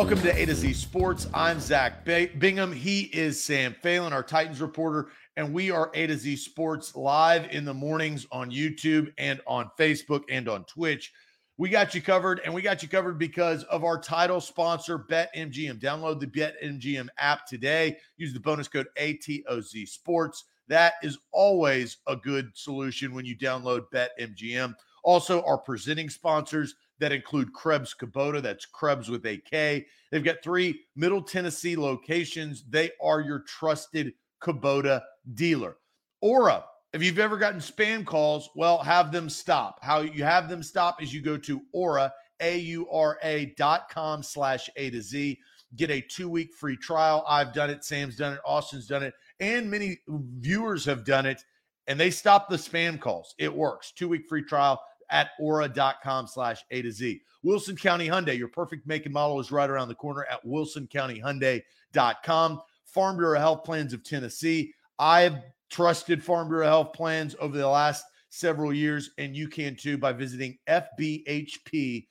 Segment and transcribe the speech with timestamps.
[0.00, 1.26] Welcome to A to Z Sports.
[1.34, 2.72] I'm Zach Bingham.
[2.72, 7.50] He is Sam Phelan, our Titans reporter, and we are A to Z Sports live
[7.50, 11.12] in the mornings on YouTube and on Facebook and on Twitch.
[11.58, 15.78] We got you covered, and we got you covered because of our title sponsor, BetMGM.
[15.78, 17.98] Download the BetMGM app today.
[18.16, 20.44] Use the bonus code ATOZ Sports.
[20.68, 24.74] That is always a good solution when you download BetMGM.
[25.04, 28.40] Also, our presenting sponsors that include Krebs Kubota.
[28.40, 29.86] That's Krebs with a K.
[30.10, 32.64] They've got three Middle Tennessee locations.
[32.68, 35.02] They are your trusted Kubota
[35.34, 35.76] dealer.
[36.20, 39.78] Aura, if you've ever gotten spam calls, well, have them stop.
[39.82, 44.90] How you have them stop is you go to Aura, A-U-R-A dot com slash A
[44.90, 45.38] to Z.
[45.76, 47.24] Get a two-week free trial.
[47.28, 47.84] I've done it.
[47.84, 48.40] Sam's done it.
[48.44, 49.14] Austin's done it.
[49.38, 51.44] And many viewers have done it.
[51.86, 53.34] And they stop the spam calls.
[53.38, 53.92] It works.
[53.92, 57.22] Two-week free trial at aura.com slash A to Z.
[57.42, 62.60] Wilson County Hyundai, your perfect make and model is right around the corner at wilsoncountyhyundai.com.
[62.84, 64.74] Farm Bureau Health Plans of Tennessee.
[64.98, 65.36] I've
[65.70, 70.12] trusted Farm Bureau Health Plans over the last several years, and you can too by
[70.12, 72.06] visiting fbhp.com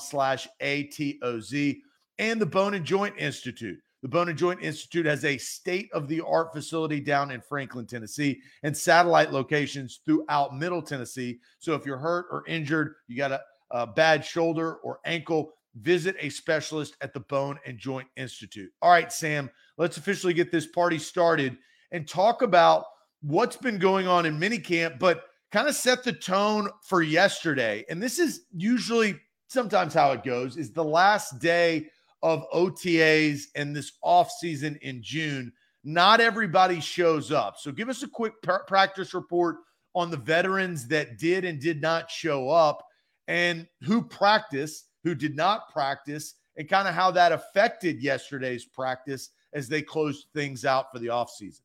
[0.00, 1.80] slash ATOZ
[2.18, 3.78] and the Bone and Joint Institute.
[4.02, 7.86] The Bone and Joint Institute has a state of the art facility down in Franklin,
[7.86, 11.38] Tennessee, and satellite locations throughout Middle Tennessee.
[11.60, 16.16] So if you're hurt or injured, you got a, a bad shoulder or ankle, visit
[16.18, 18.72] a specialist at the Bone and Joint Institute.
[18.82, 21.56] All right, Sam, let's officially get this party started
[21.92, 22.86] and talk about
[23.20, 27.84] what's been going on in minicamp, but kind of set the tone for yesterday.
[27.88, 31.86] And this is usually sometimes how it goes is the last day
[32.22, 35.52] of OTAs and this off season in June,
[35.84, 37.58] not everybody shows up.
[37.58, 39.56] So give us a quick pr- practice report
[39.94, 42.84] on the veterans that did and did not show up
[43.28, 49.30] and who practiced, who did not practice, and kind of how that affected yesterday's practice
[49.52, 51.60] as they closed things out for the offseason.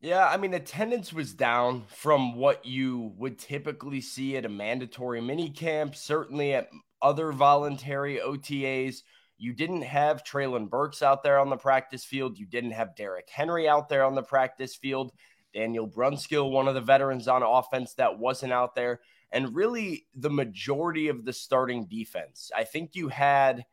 [0.00, 5.20] Yeah, I mean, attendance was down from what you would typically see at a mandatory
[5.20, 6.68] mini camp, certainly at
[7.00, 9.02] other voluntary OTAs.
[9.36, 12.38] You didn't have Treylon Burks out there on the practice field.
[12.38, 15.12] You didn't have Derrick Henry out there on the practice field.
[15.52, 19.00] Daniel Brunskill, one of the veterans on offense that wasn't out there.
[19.30, 22.50] And really, the majority of the starting defense.
[22.54, 23.64] I think you had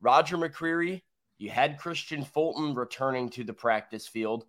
[0.00, 1.02] Roger McCreary,
[1.38, 4.44] you had Kristian Fulton returning to the practice field,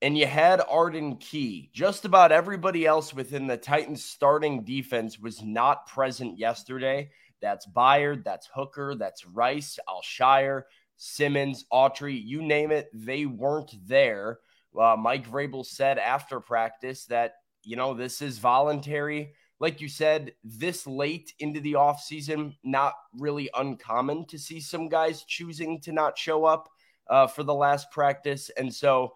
[0.00, 1.70] and you had Arden Key.
[1.72, 7.10] Just about everybody else within the Titans starting defense was not present yesterday.
[7.40, 10.62] That's Byard, that's Hooker, that's Rice, Al-Shaair,
[10.96, 14.40] Simmons, Autry, you name it, they weren't there.
[14.78, 17.34] Uh, Mike Vrabel said after practice that,
[17.64, 19.32] you know, this is voluntary.
[19.60, 25.24] Like you said, this late into the offseason, not really uncommon to see some guys
[25.24, 26.68] choosing to not show up
[27.08, 28.50] uh, for the last practice.
[28.56, 29.14] And so,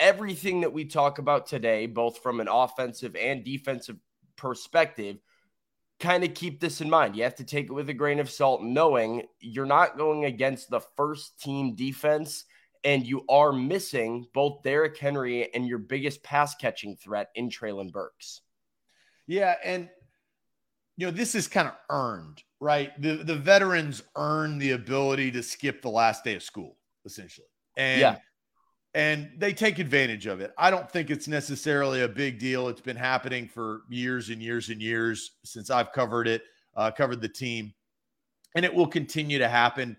[0.00, 3.96] everything that we talk about today, both from an offensive and defensive
[4.36, 5.18] perspective,
[6.00, 7.16] kind of keep this in mind.
[7.16, 10.70] You have to take it with a grain of salt, knowing you're not going against
[10.70, 12.44] the first team defense
[12.84, 17.90] and you are missing both Derrick Henry and your biggest pass catching threat in Treylon
[17.90, 18.42] Burks.
[19.26, 19.54] Yeah.
[19.64, 19.88] And,
[20.96, 23.00] you know, this is kind of earned, right?
[23.00, 26.76] The, the veterans earn the ability to skip the last day of school,
[27.06, 27.46] essentially.
[27.76, 28.16] And, yeah
[28.94, 30.52] and they take advantage of it.
[30.56, 32.68] I don't think it's necessarily a big deal.
[32.68, 36.42] It's been happening for years and years and years since I've covered it,
[36.76, 37.74] uh, covered the team,
[38.54, 39.96] and it will continue to happen.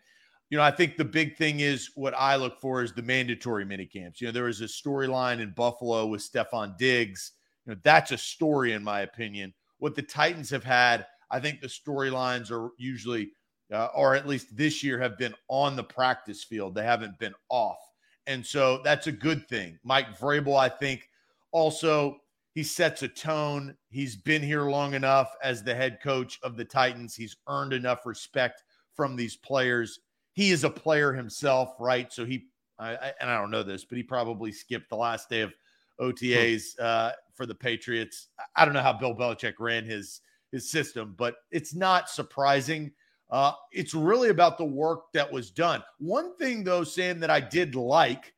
[0.50, 3.66] You know, I think the big thing is what I look for is the mandatory
[3.66, 4.22] mini camps.
[4.22, 7.34] You know, there was a storyline in Buffalo with Stefon Diggs.
[7.66, 9.54] You know, that's a story in my opinion.
[9.80, 13.32] What the Titans have had, I think the storylines are usually,
[13.74, 16.76] uh, or at least this year, have been on the practice field.
[16.76, 17.80] They haven't been off.
[18.28, 19.80] And so that's a good thing.
[19.84, 21.10] Mike Vrabel, I think,
[21.52, 22.18] also
[22.54, 23.76] he sets a tone.
[23.90, 27.16] He's been here long enough as the head coach of the Titans.
[27.16, 28.64] He's earned enough respect
[28.96, 30.00] from these players.
[30.34, 32.12] He is a player himself, right?
[32.12, 32.46] So he,
[32.80, 35.54] I, and I don't know this, but he probably skipped the last day of
[36.00, 38.30] OTAs uh, for the Patriots.
[38.56, 42.92] I don't know how Bill Belichick ran his his system, but it's not surprising
[43.36, 45.84] uh, it's really about the work that was done.
[46.00, 48.34] One thing, though, Sam, that I did like,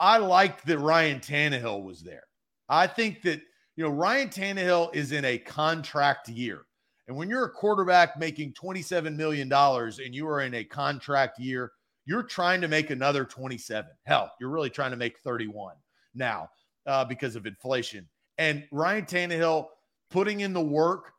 [0.00, 2.22] I liked that Ryan Tannehill was there.
[2.66, 3.42] I think that,
[3.76, 6.62] you know, Ryan Tannehill is in a contract year.
[7.08, 11.70] And when you're a quarterback making $27 million and you are in a contract year,
[12.06, 13.90] you're trying to make another 27.
[14.06, 15.74] Hell, you're really trying to make 31
[16.14, 16.48] now
[16.86, 18.08] uh, because of inflation.
[18.38, 19.66] And Ryan Tannehill
[20.10, 21.12] putting in the work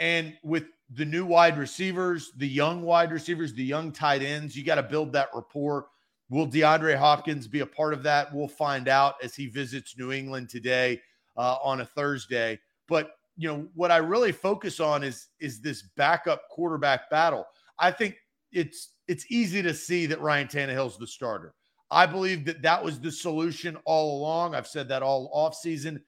[0.00, 4.56] and with the new wide receivers, the young wide receivers, the young tight ends.
[4.56, 5.86] You got to build that rapport.
[6.28, 8.32] Will DeAndre Hopkins be a part of that?
[8.34, 11.00] We'll find out as he visits New England today
[11.36, 12.58] uh, on a Thursday.
[12.88, 17.46] But you know what I really focus on is is this backup quarterback battle.
[17.78, 18.16] I think
[18.52, 21.54] it's it's easy to see that Ryan Tannehill's the starter.
[21.90, 24.54] I believe that that was the solution all along.
[24.54, 26.00] I've said that all offseason.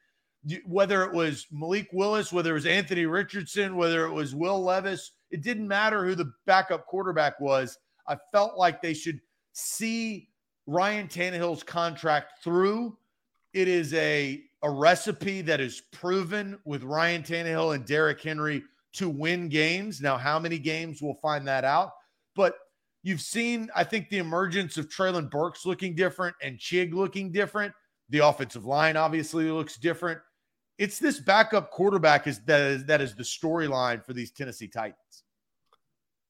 [0.64, 5.12] Whether it was Malik Willis, whether it was Anthony Richardson, whether it was Will Levis,
[5.30, 7.76] it didn't matter who the backup quarterback was.
[8.06, 9.20] I felt like they should
[9.52, 10.28] see
[10.66, 12.96] Ryan Tannehill's contract through.
[13.52, 18.62] It is a, a recipe that is proven with Ryan Tannehill and Derrick Henry
[18.94, 20.00] to win games.
[20.00, 21.90] Now, how many games we'll find that out.
[22.34, 22.54] But
[23.02, 27.72] You've seen, I think, the emergence of Treylon Burks looking different and Chig looking different.
[28.10, 30.20] The offensive line obviously looks different.
[30.78, 35.24] It's this backup quarterback is that is that is the storyline for these Tennessee Titans.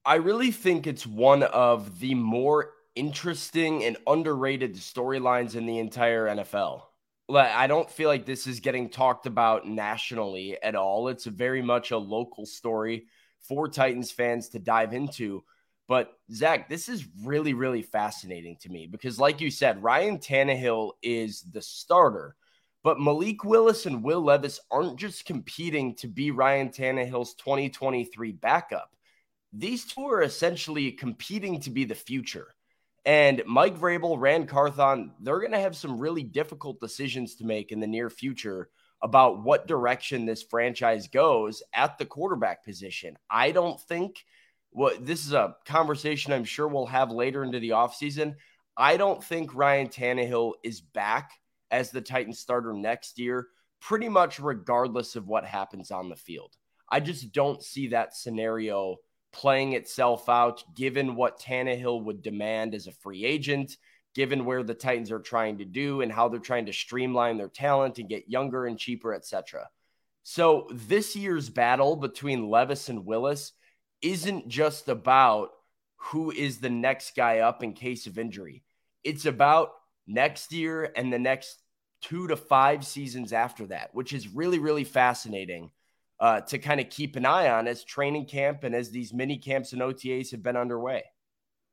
[0.04, 6.26] I really think it's one of the more interesting and underrated storylines in the entire
[6.26, 6.82] NFL.
[7.30, 11.08] I don't feel like this is getting talked about nationally at all.
[11.08, 13.06] It's very much a local story
[13.40, 15.44] for Titans fans to dive into.
[15.88, 20.92] But Zach, this is really, really fascinating to me because, like you said, Ryan Tannehill
[21.02, 22.34] is the starter,
[22.88, 28.96] but Malik Willis and Will Levis aren't just competing to be Ryan Tannehill's 2023 backup.
[29.52, 32.46] These two are essentially competing to be the future.
[33.04, 37.72] And Mike Vrabel, Ran Carthon, they're going to have some really difficult decisions to make
[37.72, 38.70] in the near future
[39.02, 43.18] about what direction this franchise goes at the quarterback position.
[43.28, 44.24] I don't think–
[44.70, 48.36] what this is a conversation I'm sure we'll have later into the offseason.
[48.78, 51.32] I don't think Ryan Tannehill is back
[51.70, 53.48] as the Titans starter next year,
[53.80, 56.56] pretty much regardless of what happens on the field.
[56.90, 58.96] I just don't see that scenario
[59.32, 63.76] playing itself out given what Tannehill would demand as a free agent,
[64.14, 67.48] given where the Titans are trying to do and how they're trying to streamline their
[67.48, 69.68] talent and get younger and cheaper, etc.
[70.22, 73.52] So this year's battle between Levis and Willis
[74.02, 75.50] isn't just about
[75.96, 78.62] who is the next guy up in case of injury.
[79.04, 79.70] It's about
[80.08, 81.62] next year and the next
[82.00, 85.70] two to five seasons after that, which is really, really fascinating
[86.20, 89.36] uh, to kind of keep an eye on as training camp and as these mini
[89.36, 91.04] camps and OTAs have been underway.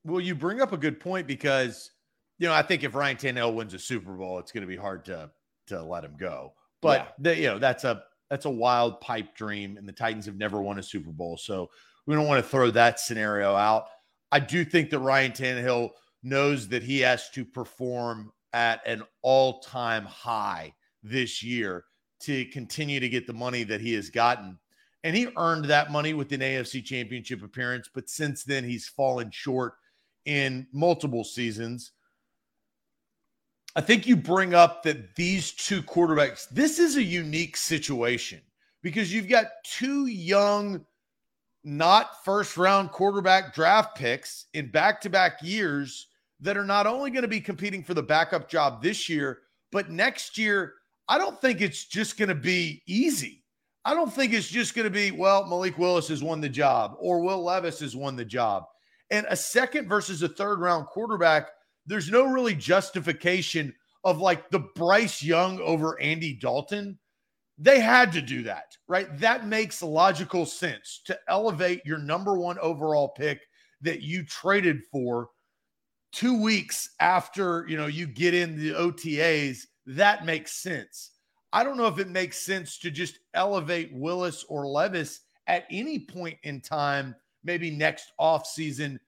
[0.03, 1.91] Well, you bring up a good point because,
[2.37, 4.75] you know, I think if Ryan Tannehill wins a Super Bowl, it's going to be
[4.75, 5.31] hard to
[5.67, 6.53] to let him go.
[6.81, 7.07] But yeah.
[7.17, 10.61] the, you know, that's a that's a wild pipe dream, and the Titans have never
[10.61, 11.69] won a Super Bowl, so
[12.05, 13.87] we don't want to throw that scenario out.
[14.31, 15.91] I do think that Ryan Tannehill
[16.25, 20.74] knows that he has to perform at an all time high
[21.04, 21.86] this year
[22.22, 24.57] to continue to get the money that he has gotten.
[25.04, 27.88] And he earned that money with an AFC championship appearance.
[27.94, 29.75] But since then, he's fallen short
[30.25, 31.92] in multiple seasons.
[33.75, 38.42] I think you bring up that these two quarterbacks, this is a unique situation
[38.81, 40.83] because you've got two young
[41.63, 46.07] not first round quarterback draft picks in back to back years
[46.45, 49.39] that are not only going to be competing for the backup job this year,
[49.71, 50.74] but next year,
[51.07, 53.44] I don't think it's just going to be easy.
[53.83, 56.95] I don't think it's just going to be, well, Malik Willis has won the job
[56.99, 58.64] or Will Levis has won the job.
[59.11, 61.49] And a second versus a third round quarterback,
[61.85, 63.73] there's no really justification
[64.04, 66.97] of like the Bryce Young over Andy Dalton
[67.57, 69.07] they had to do that, right?
[69.18, 73.42] That makes logical sense to elevate your number one overall pick
[73.81, 75.30] that you traded for
[76.16, 79.66] two weeks after you know you get in the OTAs.
[79.86, 81.12] That makes sense.
[81.54, 86.00] I don't know if it makes sense to just elevate Willis or Levis at any
[86.00, 89.00] point in time, maybe next off season.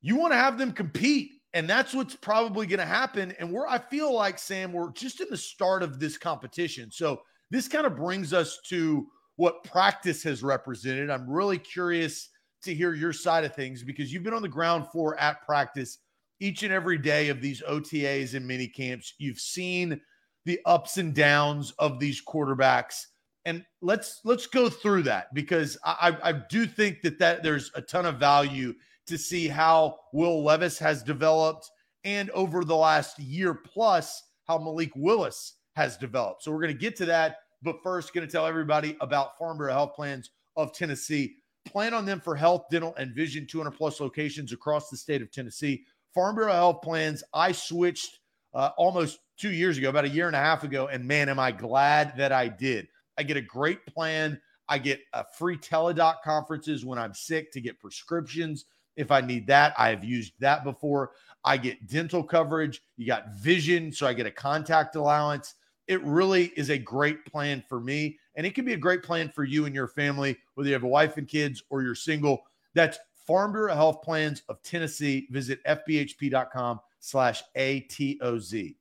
[0.00, 3.32] You want to have them compete and that's what's probably going to happen.
[3.38, 6.90] And where I feel like, Sam, we're just in the start of this competition.
[6.90, 9.06] So this kind of brings us to
[9.36, 11.10] what practice has represented.
[11.10, 12.28] I'm really curious
[12.62, 15.98] to hear your side of things because you've been on the ground floor at practice
[16.40, 19.14] each and every day of these OTAs and mini camps.
[19.18, 20.00] You've seen
[20.44, 23.06] the ups and downs of these quarterbacks.
[23.44, 27.80] And let's let's go through that because I, I do think that that there's a
[27.80, 28.74] ton of value
[29.06, 31.70] to see how Will Levis has developed
[32.04, 36.42] and over the last year plus how Malik Willis has developed.
[36.42, 37.36] So we're going to get to that.
[37.62, 41.36] But first, going to tell everybody about Farm Bureau Health Plans of Tennessee.
[41.66, 45.30] Plan on them for health, dental, and vision, 200 plus locations across the state of
[45.30, 45.84] Tennessee.
[46.14, 48.20] Farm Bureau Health Plans, I switched
[48.54, 50.88] uh, almost two years ago, about a year and a half ago.
[50.88, 52.88] And man, am I glad that I did.
[53.16, 54.40] I get a great plan.
[54.68, 59.46] I get a free teledoc conferences when I'm sick to get prescriptions if I need
[59.46, 59.74] that.
[59.78, 61.12] I have used that before.
[61.44, 62.82] I get dental coverage.
[62.96, 65.54] You got vision, so I get a contact allowance.
[65.86, 68.18] It really is a great plan for me.
[68.38, 70.84] And it can be a great plan for you and your family, whether you have
[70.84, 72.44] a wife and kids or you're single.
[72.72, 75.26] That's Farm Bureau Health Plans of Tennessee.
[75.30, 78.76] Visit fbhp.com slash ATOZ.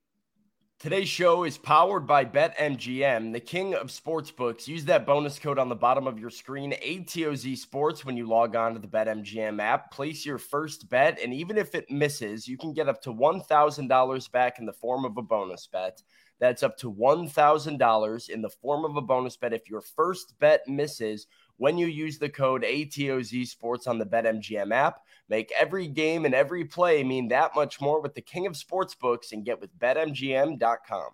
[0.79, 4.67] Today's show is powered by BetMGM, the king of sportsbooks.
[4.67, 8.55] Use that bonus code on the bottom of your screen, ATOZ Sports, when you log
[8.55, 9.89] on to the BetMGM app.
[9.91, 14.31] Place your first bet, and even if it misses, you can get up to $1,000
[14.31, 16.03] back in the form of a bonus bet.
[16.39, 20.67] That's up to $1,000 in the form of a bonus bet if your first bet
[20.67, 21.27] misses
[21.57, 25.01] when you use the code ATOZ Sports on the BetMGM app.
[25.29, 29.31] Make every game and every play mean that much more with the king of sportsbooks
[29.31, 31.09] and get with betmgm.com.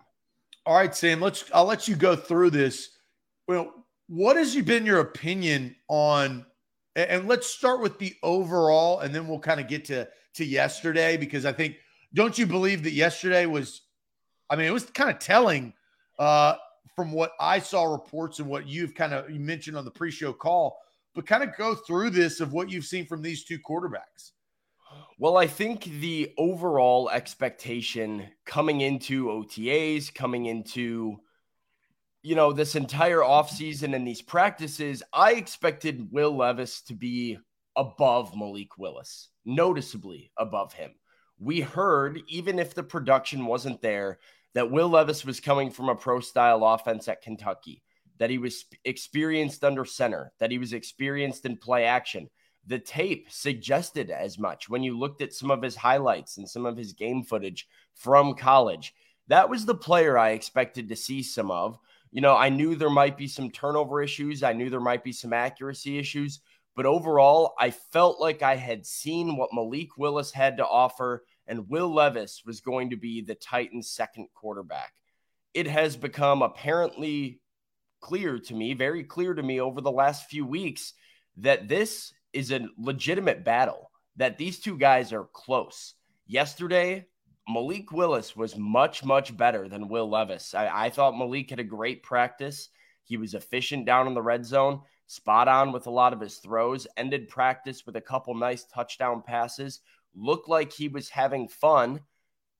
[0.66, 2.90] All right, Sam, let's I'll let you go through this.
[3.48, 3.72] Well,
[4.08, 6.46] what has been your opinion on
[6.96, 11.16] and let's start with the overall and then we'll kind of get to to yesterday
[11.16, 11.76] because I think
[12.12, 13.82] don't you believe that yesterday was
[14.50, 15.72] I mean, it was kind of telling
[16.18, 16.54] uh
[16.94, 20.78] from what I saw reports and what you've kind of mentioned on the pre-show call,
[21.14, 24.30] but kind of go through this of what you've seen from these two quarterbacks.
[25.18, 31.18] Well, I think the overall expectation coming into OTAs, coming into
[32.24, 37.36] you know, this entire offseason and these practices, I expected Will Levis to be
[37.76, 40.92] above Malik Willis, noticeably above him.
[41.38, 44.18] We heard, even if the production wasn't there,
[44.54, 47.82] that Will Levis was coming from a pro style offense at Kentucky,
[48.18, 52.30] that he was experienced under center, that he was experienced in play action.
[52.66, 56.64] The tape suggested as much when you looked at some of his highlights and some
[56.64, 58.94] of his game footage from college.
[59.28, 61.78] That was the player I expected to see some of.
[62.10, 65.12] You know, I knew there might be some turnover issues, I knew there might be
[65.12, 66.40] some accuracy issues,
[66.76, 71.68] but overall, I felt like I had seen what Malik Willis had to offer and
[71.68, 74.92] Will Levis was going to be the Titans' second quarterback.
[75.52, 77.40] It has become apparently
[78.00, 80.94] clear to me, very clear to me over the last few weeks,
[81.38, 85.94] that this is a legitimate battle, that these two guys are close.
[86.26, 87.06] Yesterday,
[87.48, 90.54] Malik Willis was much, much better than Will Levis.
[90.54, 92.70] I, I thought Malik had a great practice.
[93.04, 96.38] He was efficient down in the red zone, spot on with a lot of his
[96.38, 99.80] throws, ended practice with a couple nice touchdown passes
[100.14, 102.00] looked like he was having fun.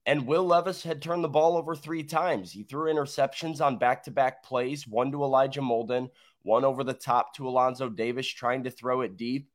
[0.06, 2.52] And Will Levis had turned the ball over three times.
[2.52, 6.10] He threw interceptions on back to back plays one to Elijah Molden,
[6.42, 9.48] one over the top to Alonzo Davis, trying to throw it deep.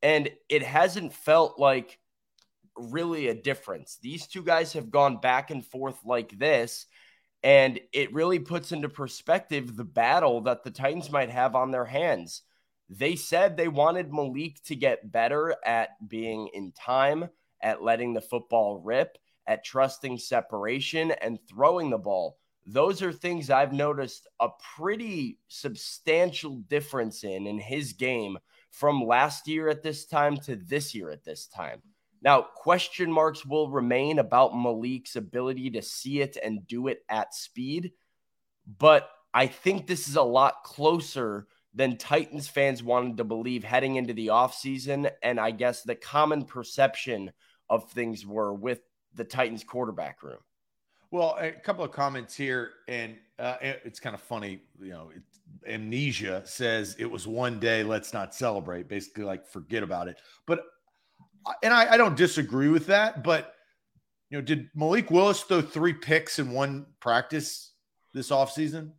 [0.00, 1.98] And it hasn't felt like
[2.76, 3.98] really a difference.
[4.00, 6.86] These two guys have gone back and forth like this.
[7.42, 11.86] And it really puts into perspective the battle that the Titans might have on their
[11.86, 12.42] hands.
[12.88, 17.28] They said they wanted Malik to get better at being in time,
[17.62, 19.16] at letting the football rip,
[19.46, 22.36] at trusting separation and throwing the ball.
[22.66, 28.38] Those are things I've noticed a pretty substantial difference in in his game
[28.70, 31.82] from last year at this time to this year at this time.
[32.22, 37.34] Now, question marks will remain about Malik's ability to see it and do it at
[37.34, 37.92] speed,
[38.78, 43.96] but I think this is a lot closer than Titans fans wanted to believe heading
[43.96, 45.10] into the offseason.
[45.22, 47.30] And I guess the common perception
[47.68, 48.80] of things were with
[49.14, 50.40] the Titans quarterback room.
[51.12, 54.62] Well, a couple of comments here, and uh, it's kind of funny.
[54.80, 55.10] You know,
[55.66, 58.88] amnesia says it was one day, let's not celebrate.
[58.88, 60.18] Basically, like forget about it.
[60.46, 60.64] But,
[61.62, 63.22] and I, I don't disagree with that.
[63.22, 63.54] But,
[64.30, 67.72] you know, did Malik Willis throw three picks in one practice
[68.14, 68.92] this offseason?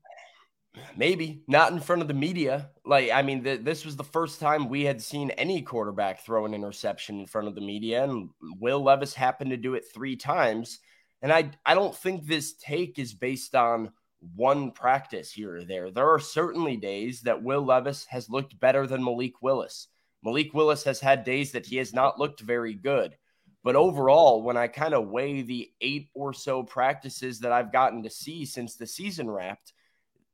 [0.96, 2.70] Maybe not in front of the media.
[2.86, 6.46] Like, I mean, th- this was the first time we had seen any quarterback throw
[6.46, 8.30] an interception in front of the media, and
[8.60, 10.80] Will Levis happened to do it three times.
[11.22, 13.92] And I, I don't think this take is based on
[14.36, 15.92] one practice here or there.
[15.92, 19.88] There are certainly days that Will Levis has looked better than Malik Willis.
[20.24, 23.16] Malik Willis has had days that he has not looked very good.
[23.64, 28.04] But overall, when I kind of weigh the eight or so practices that I've gotten
[28.04, 29.74] to see since the season wrapped,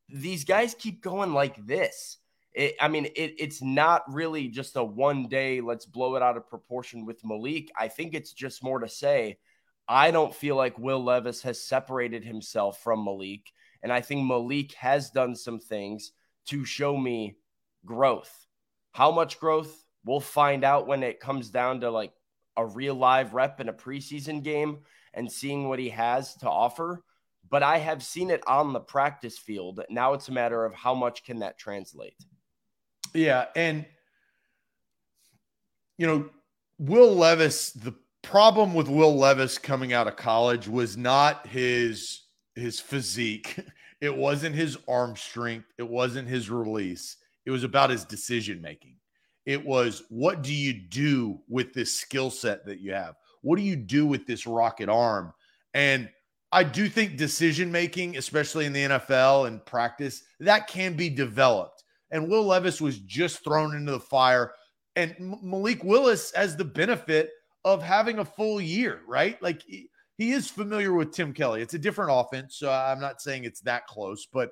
[0.09, 2.17] these guys keep going like this.
[2.53, 6.37] It, I mean, it, it's not really just a one day, let's blow it out
[6.37, 7.69] of proportion with Malik.
[7.77, 9.37] I think it's just more to say,
[9.87, 13.51] I don't feel like Will Levis has separated himself from Malik.
[13.83, 16.13] And I think Malik has done some things
[16.47, 17.35] to show me
[17.85, 18.46] growth.
[18.91, 19.83] How much growth?
[20.05, 22.13] We'll find out when it comes down to like
[22.55, 24.79] a real live rep in a preseason game
[25.13, 27.03] and seeing what he has to offer
[27.49, 29.81] but I have seen it on the practice field.
[29.89, 32.15] Now it's a matter of how much can that translate.
[33.13, 33.85] Yeah, and
[35.97, 36.29] you know,
[36.77, 42.23] Will Levis, the problem with Will Levis coming out of college was not his
[42.55, 43.59] his physique.
[43.99, 47.17] It wasn't his arm strength, it wasn't his release.
[47.47, 48.97] It was about his decision making.
[49.45, 53.15] It was what do you do with this skill set that you have?
[53.41, 55.33] What do you do with this rocket arm?
[55.73, 56.09] And
[56.51, 61.85] I do think decision making, especially in the NFL and practice, that can be developed.
[62.11, 64.51] And Will Levis was just thrown into the fire.
[64.97, 67.31] And Malik Willis has the benefit
[67.63, 69.41] of having a full year, right?
[69.41, 71.61] Like he, is familiar with Tim Kelly.
[71.61, 74.49] It's a different offense, so I'm not saying it's that close, but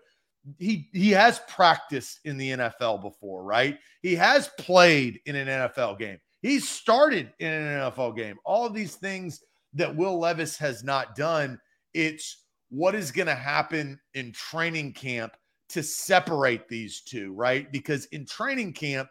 [0.59, 3.79] he he has practiced in the NFL before, right?
[4.01, 6.19] He has played in an NFL game.
[6.41, 8.37] He started in an NFL game.
[8.45, 9.41] All these things
[9.73, 11.59] that Will Levis has not done,
[11.93, 15.33] it's what is going to happen in training camp
[15.69, 17.71] to separate these two, right?
[17.71, 19.09] Because in training camp,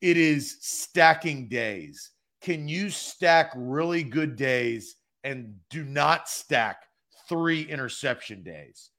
[0.00, 2.10] it is stacking days.
[2.40, 6.82] Can you stack really good days and do not stack
[7.28, 8.90] three interception days?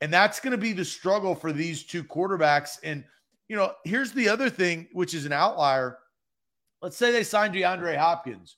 [0.00, 2.78] And that's going to be the struggle for these two quarterbacks.
[2.84, 3.04] And,
[3.48, 5.98] you know, here's the other thing, which is an outlier.
[6.82, 8.56] Let's say they signed DeAndre Hopkins.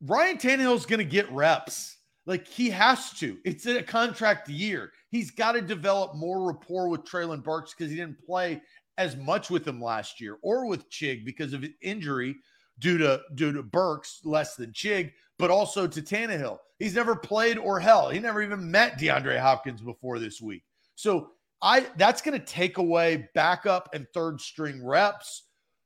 [0.00, 1.96] Ryan Tannehill's going to get reps.
[2.26, 3.38] Like he has to.
[3.44, 4.92] It's a contract year.
[5.10, 8.60] He's got to develop more rapport with Treylon Burks because he didn't play
[8.98, 12.36] as much with him last year or with Chig because of injury
[12.80, 16.58] due to due to Burks less than Chig, but also to Tannehill.
[16.78, 18.08] He's never played or hell.
[18.08, 20.62] He never even met DeAndre Hopkins before this week.
[20.94, 21.30] So
[21.60, 25.44] I that's going to take away backup and third string reps.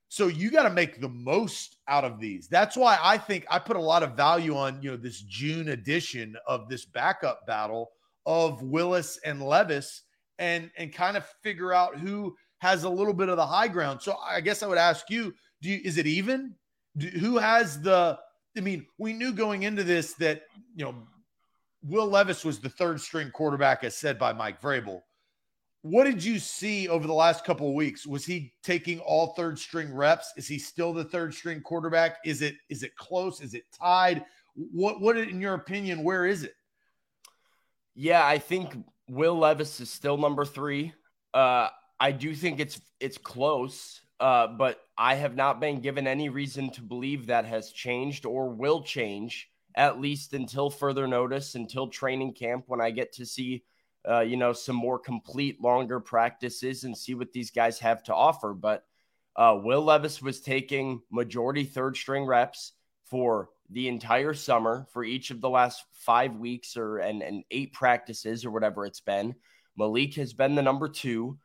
[0.08, 2.46] So you got to make the most out of these.
[2.46, 5.70] That's why I think I put a lot of value on, you know, this June
[5.70, 7.92] edition of this backup battle
[8.26, 10.02] of Willis and Levis
[10.38, 14.02] and and kind of figure out who has a little bit of the high ground.
[14.02, 15.32] So I guess I would ask you,
[15.62, 16.54] do you, is it even?
[16.98, 18.18] Do, who has the
[18.56, 20.42] I mean, we knew going into this that,
[20.74, 20.94] you know,
[21.84, 25.02] Will Levis was the third string quarterback as said by Mike Vrabel.
[25.82, 28.06] What did you see over the last couple of weeks?
[28.06, 30.32] Was he taking all third string reps?
[30.36, 32.18] Is he still the third string quarterback?
[32.24, 33.40] Is it is it close?
[33.40, 34.24] Is it tied?
[34.54, 36.54] What what in your opinion, where is it?
[37.96, 38.76] Yeah, I think
[39.08, 40.92] Will Levis is still number three.
[41.34, 46.28] Uh, I do think it's it's close, uh, but I have not been given any
[46.28, 51.88] reason to believe that has changed or will change at least until further notice, until
[51.88, 53.64] training camp, when I get to see,
[54.08, 58.14] uh, you know, some more complete, longer practices and see what these guys have to
[58.14, 58.54] offer.
[58.54, 58.84] But
[59.34, 62.74] uh, Will Levis was taking majority third string reps
[63.06, 67.72] for the entire summer for each of the last five weeks or and, and eight
[67.72, 69.34] practices or whatever it's been.
[69.76, 71.38] Malik has been the number two.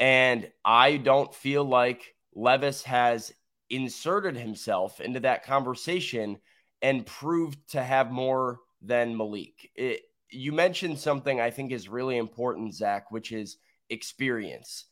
[0.00, 3.32] And I don't feel like Levis has
[3.68, 6.38] inserted himself into that conversation
[6.82, 9.70] and proved to have more than Malik.
[9.76, 13.58] It, you mentioned something I think is really important, Zach, which is
[13.88, 14.86] experience.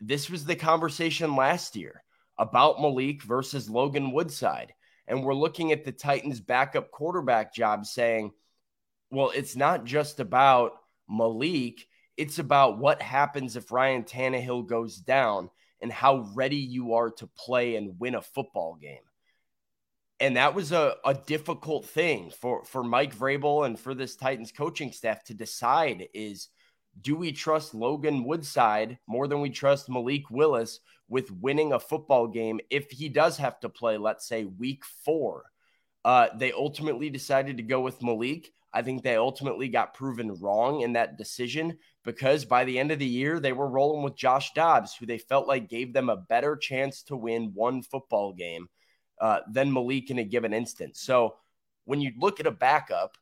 [0.00, 2.02] This was the conversation last year
[2.38, 4.72] about Malik versus Logan Woodside
[5.06, 8.32] and we're looking at the Titans' backup quarterback job saying,
[9.10, 10.72] well, it's not just about
[11.08, 17.10] Malik, it's about what happens if Ryan Tannehill goes down and how ready you are
[17.10, 19.02] to play and win a football game.
[20.20, 24.52] And that was a, a difficult thing for, for Mike Vrabel and for this Titans
[24.52, 26.48] coaching staff to decide is
[27.00, 32.28] do we trust Logan Woodside more than we trust Malik Willis with winning a football
[32.28, 35.44] game if he does have to play, let's say, week four.
[36.04, 38.52] Uh, they ultimately decided to go with Malik.
[38.72, 42.98] I think they ultimately got proven wrong in that decision because by the end of
[42.98, 46.16] the year, they were rolling with Josh Dobbs, who they felt like gave them a
[46.16, 48.68] better chance to win one football game
[49.20, 51.00] uh, than Malik in a given instance.
[51.00, 51.36] So
[51.84, 53.16] when you look at a backup,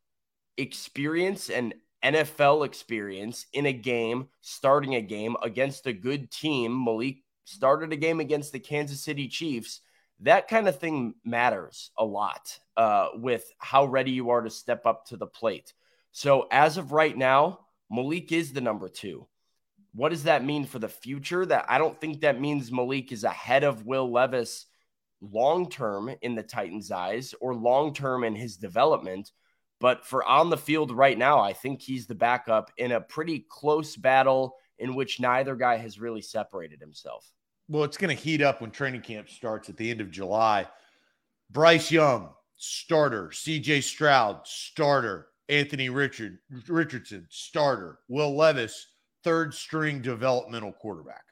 [0.57, 7.19] experience and NFL experience in a game, starting a game against a good team, Malik
[7.45, 9.81] started a game against the Kansas City Chiefs,
[10.21, 14.87] that kind of thing matters a lot uh, with how ready you are to step
[14.87, 15.73] up to the plate.
[16.13, 19.27] So, as of right now, Malik is the number two.
[19.93, 21.45] What does that mean for the future?
[21.45, 24.67] That I don't think that means Malik is ahead of Will Levis
[25.21, 29.33] long term in the Titans' eyes or long term in his development.
[29.81, 33.47] But for on the field right now, I think he's the backup in a pretty
[33.49, 37.27] close battle in which neither guy has really separated himself.
[37.69, 40.67] Well, it's going to heat up when training camp starts at the end of July.
[41.51, 43.29] Bryce Young, starter.
[43.29, 45.30] CJ Stroud, starter.
[45.51, 47.99] Anthony Richard Richardson, starter.
[48.09, 48.87] Will Levis,
[49.25, 51.25] third string developmental quarterback.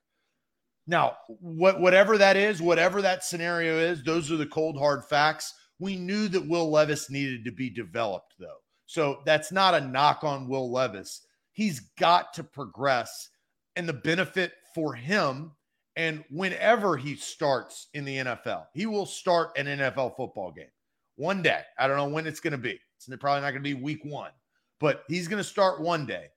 [0.87, 5.54] Now, what whatever that is, whatever that scenario is, those are the cold hard facts.
[5.78, 8.59] We knew that Will Levis needed to be developed, though.
[8.87, 11.24] So that's not a knock on Will Levis.
[11.52, 13.28] He's got to progress.
[13.76, 15.52] And the benefit for him,
[15.94, 20.70] and whenever he starts in the NFL, he will start an NFL football game
[21.16, 21.61] one day.
[21.78, 22.81] I don't know when it's going to be.
[23.06, 24.32] It's probably not going to be week one,
[24.80, 26.28] but he's going to start one day.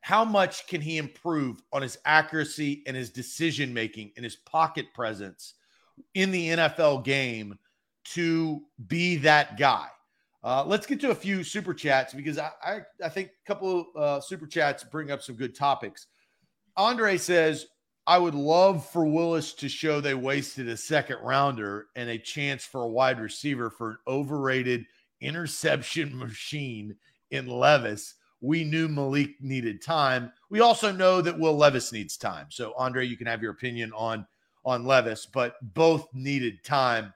[0.00, 4.86] How much can he improve on his accuracy and his decision making and his pocket
[4.94, 5.54] presence
[6.12, 7.58] in the NFL game
[8.12, 9.88] to be that guy?
[10.42, 13.80] Uh, let's get to a few super chats because I, I, I think a couple
[13.80, 16.06] of uh, super chats bring up some good topics.
[16.76, 17.66] Andre says,
[18.06, 22.62] I would love for Willis to show they wasted a second rounder and a chance
[22.62, 24.84] for a wide receiver for an overrated
[25.24, 26.96] interception machine
[27.30, 28.14] in Levis.
[28.40, 30.30] We knew Malik needed time.
[30.50, 32.46] We also know that Will Levis needs time.
[32.50, 34.26] So Andre, you can have your opinion on
[34.66, 37.12] on Levis, but both needed time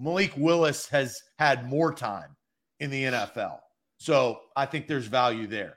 [0.00, 2.34] Malik Willis has had more time
[2.80, 3.58] in the NFL.
[3.98, 5.76] So I think there's value there.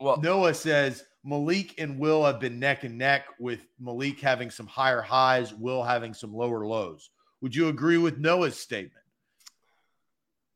[0.00, 4.66] Well, Noah says Malik and Will have been neck and neck with Malik having some
[4.66, 7.10] higher highs, Will having some lower lows.
[7.42, 8.99] Would you agree with Noah's statement?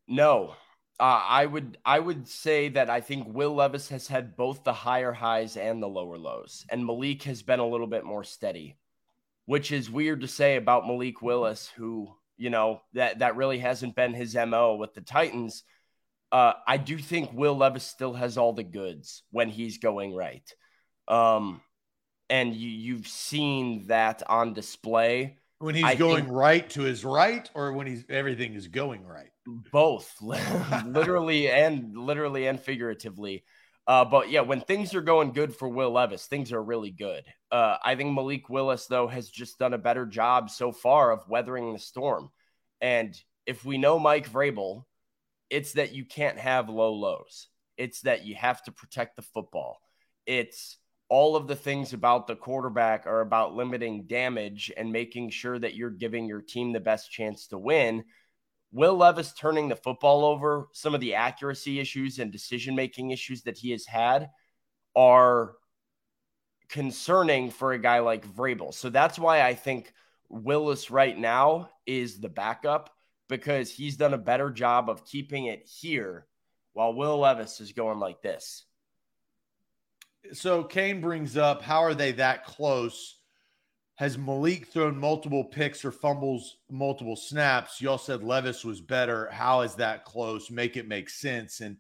[0.09, 0.55] No.
[1.01, 4.73] Uh, I would I would say that I think Will Levis has had both the
[4.73, 8.77] higher highs and the lower lows, and Malik has been a little bit more steady,
[9.47, 13.97] which is weird to say about Malik Willis, who you know that that really hasn't
[13.97, 15.65] been his mo with the Titans.
[16.31, 20.49] Uh, I do think Will Levis still has all the goods when he's going right,
[21.09, 21.61] um,
[22.31, 27.51] and you, you've seen that on display when he's I going right to his right,
[27.53, 29.31] or when he's everything is going right.
[29.47, 30.17] Both,
[30.87, 33.45] literally and literally and figuratively.
[33.87, 37.25] Uh, but yeah, when things are going good for Will Levis, things are really good.
[37.51, 41.29] Uh, I think Malik Willis, though, has just done a better job so far of
[41.29, 42.31] weathering the storm.
[42.81, 43.15] And
[43.47, 44.85] if we know Mike Vrabel,
[45.51, 47.49] it's that you can't have low lows.
[47.77, 49.81] It's that you have to protect the football.
[50.27, 50.79] It's
[51.11, 55.75] all of the things about the quarterback are about limiting damage and making sure that
[55.75, 58.05] you're giving your team the best chance to win
[58.75, 63.43] Will Levis turning the football over, some of the accuracy issues and decision making issues
[63.45, 64.31] that he has had
[64.97, 65.55] are
[66.69, 68.75] concerning for a guy like Vrabel.
[68.75, 69.93] So that's why I think
[70.29, 72.91] Willis right now is the backup
[73.29, 76.27] because he's done a better job of keeping it here
[76.73, 78.65] while Will Levis is going like this.
[80.33, 83.21] So Kane brings up how are they that close?
[83.97, 87.81] Has Malik thrown multiple picks or fumbles multiple snaps?
[87.81, 89.29] Y'all said Levis was better.
[89.31, 90.51] How is that close?
[90.51, 91.61] Make it make sense.
[91.61, 91.77] And,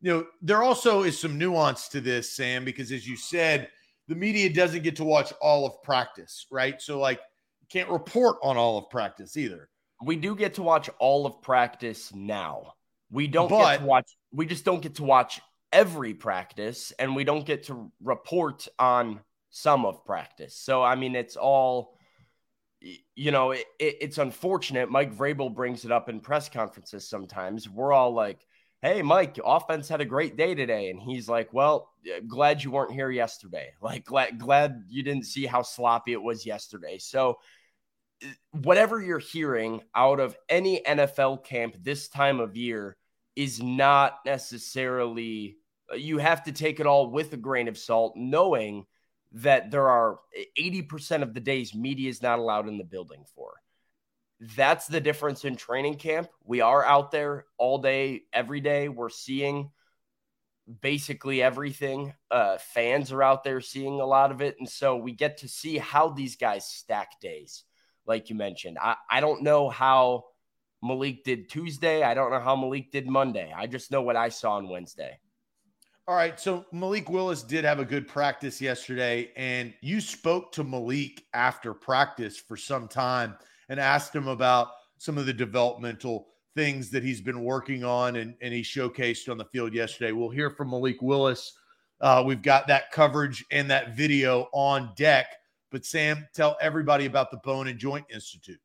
[0.00, 3.68] you know, there also is some nuance to this, Sam, because as you said,
[4.06, 6.80] the media doesn't get to watch all of practice, right?
[6.80, 7.20] So, like,
[7.68, 9.68] can't report on all of practice either.
[10.02, 12.74] We do get to watch all of practice now.
[13.10, 17.14] We don't but, get to watch, we just don't get to watch every practice, and
[17.14, 20.54] we don't get to report on some of practice.
[20.54, 21.96] So, I mean, it's all,
[22.80, 24.90] you know, it, it, it's unfortunate.
[24.90, 27.68] Mike Vrabel brings it up in press conferences sometimes.
[27.68, 28.46] We're all like,
[28.82, 30.90] hey, Mike, offense had a great day today.
[30.90, 31.90] And he's like, well,
[32.26, 33.72] glad you weren't here yesterday.
[33.80, 36.98] Like, glad, glad you didn't see how sloppy it was yesterday.
[36.98, 37.38] So,
[38.50, 42.96] whatever you're hearing out of any NFL camp this time of year
[43.36, 45.56] is not necessarily,
[45.92, 48.84] uh, you have to take it all with a grain of salt, knowing–
[49.32, 50.18] that there are
[50.58, 53.54] 80% of the days media is not allowed in the building for.
[54.40, 56.28] That's the difference in training camp.
[56.44, 58.88] We are out there all day, every day.
[58.88, 59.70] We're seeing
[60.80, 62.14] basically everything.
[62.30, 64.56] Uh, fans are out there seeing a lot of it.
[64.58, 67.64] And so we get to see how these guys stack days,
[68.06, 68.78] like you mentioned.
[68.80, 70.26] I, I don't know how
[70.82, 72.02] Malik did Tuesday.
[72.02, 73.52] I don't know how Malik did Monday.
[73.54, 75.18] I just know what I saw on Wednesday.
[76.08, 76.40] All right.
[76.40, 81.74] So Malik Willis did have a good practice yesterday, and you spoke to Malik after
[81.74, 83.36] practice for some time
[83.68, 88.34] and asked him about some of the developmental things that he's been working on and,
[88.40, 90.12] and he showcased on the field yesterday.
[90.12, 91.52] We'll hear from Malik Willis.
[92.00, 95.26] Uh, we've got that coverage and that video on deck.
[95.70, 98.60] But Sam, tell everybody about the Bone and Joint Institute.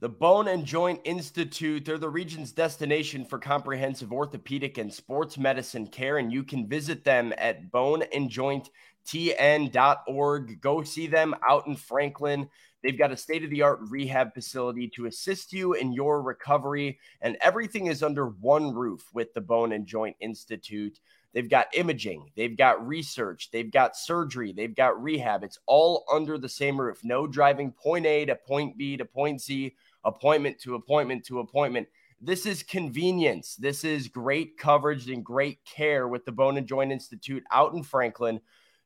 [0.00, 5.86] The Bone and Joint Institute, they're the region's destination for comprehensive orthopedic and sports medicine
[5.86, 10.60] care, and you can visit them at boneandjointtn.org.
[10.62, 12.48] Go see them out in Franklin.
[12.82, 16.98] They've got a state of the art rehab facility to assist you in your recovery,
[17.20, 20.98] and everything is under one roof with the Bone and Joint Institute.
[21.34, 25.44] They've got imaging, they've got research, they've got surgery, they've got rehab.
[25.44, 27.04] It's all under the same roof.
[27.04, 31.88] No driving point A to point B to point C, appointment to appointment to appointment.
[32.20, 33.56] This is convenience.
[33.56, 37.82] This is great coverage and great care with the Bone and Joint Institute out in
[37.82, 38.40] Franklin.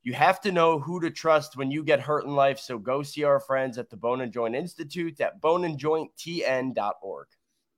[0.05, 2.61] You have to know who to trust when you get hurt in life.
[2.61, 7.27] So go see our friends at the Bone and Joint Institute at boneandjointtn.org.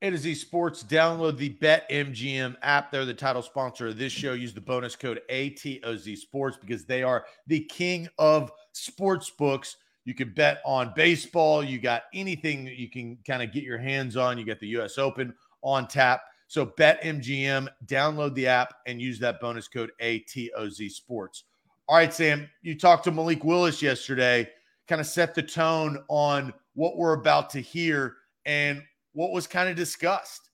[0.03, 0.85] A to Z Sports.
[0.85, 2.91] Download the BetMGM app.
[2.91, 4.35] They're the title sponsor of this show.
[4.35, 9.77] Use the bonus code ATOZ Sports because they are the king of sports books.
[10.07, 11.65] You can bet on baseball.
[11.65, 14.39] You got anything that you can kind of get your hands on.
[14.39, 14.99] You got the U.S.
[14.99, 16.23] Open on tap.
[16.47, 21.43] So bet MGM, download the app and use that bonus code ATOZ Sports.
[21.89, 24.49] All right, Sam, you talked to Malik Willis yesterday,
[24.87, 28.15] kind of set the tone on what we're about to hear.
[28.45, 30.51] And what was kind of discussed?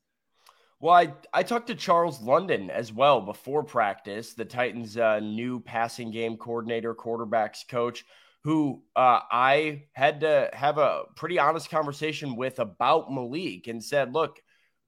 [0.80, 5.60] Well, I, I talked to Charles London as well before practice, the Titans' uh, new
[5.60, 8.04] passing game coordinator, quarterbacks coach,
[8.44, 14.12] who uh, I had to have a pretty honest conversation with about Malik and said,
[14.12, 14.40] look,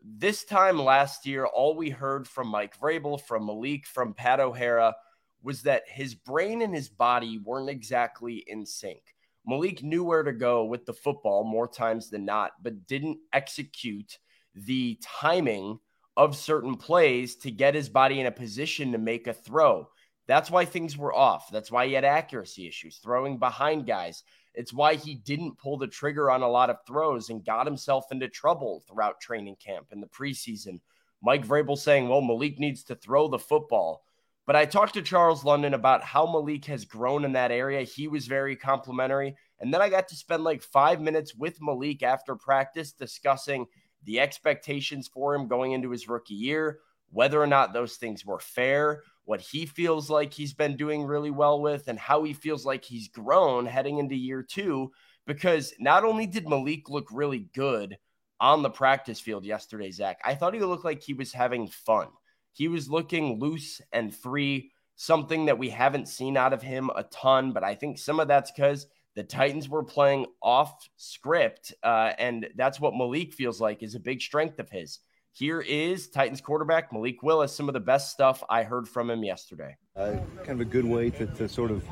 [0.03, 4.95] this time last year, all we heard from Mike Vrabel, from Malik, from Pat O'Hara
[5.43, 9.03] was that his brain and his body weren't exactly in sync.
[9.47, 14.19] Malik knew where to go with the football more times than not, but didn't execute
[14.55, 15.79] the timing
[16.17, 19.88] of certain plays to get his body in a position to make a throw.
[20.27, 21.51] That's why things were off.
[21.51, 24.23] That's why he had accuracy issues, throwing behind guys.
[24.55, 28.07] It's why he didn't pull the trigger on a lot of throws and got himself
[28.11, 30.81] into trouble throughout training camp in the preseason.
[31.23, 34.05] Mike Vrabel saying, well, Malik needs to throw the football.
[34.47, 37.83] But I talked to Charles London about how Malik has grown in that area.
[37.83, 39.37] He was very complimentary.
[39.59, 43.67] And then I got to spend like five minutes with Malik after practice discussing
[44.05, 48.39] the expectations for him going into his rookie year, whether or not those things were
[48.39, 52.65] fair, what he feels like he's been doing really well with, and how he feels
[52.65, 54.93] like he's grown heading into year two.
[55.27, 57.97] Because not only did Malik look really good
[58.41, 62.09] on the practice field yesterday, Zach, I thought he looked like he was having fun.
[62.53, 67.05] He was looking loose and free, something that we haven't seen out of him a
[67.05, 67.53] ton.
[67.53, 71.73] But I think some of that's because the Titans were playing off script.
[71.83, 75.01] Uh, and that's what Malik feels like is a big strength of his.
[75.37, 77.53] Here is Titans quarterback Malik Willis.
[77.53, 79.77] Some of the best stuff I heard from him yesterday.
[79.97, 81.83] Uh, kind of a good way to, to sort of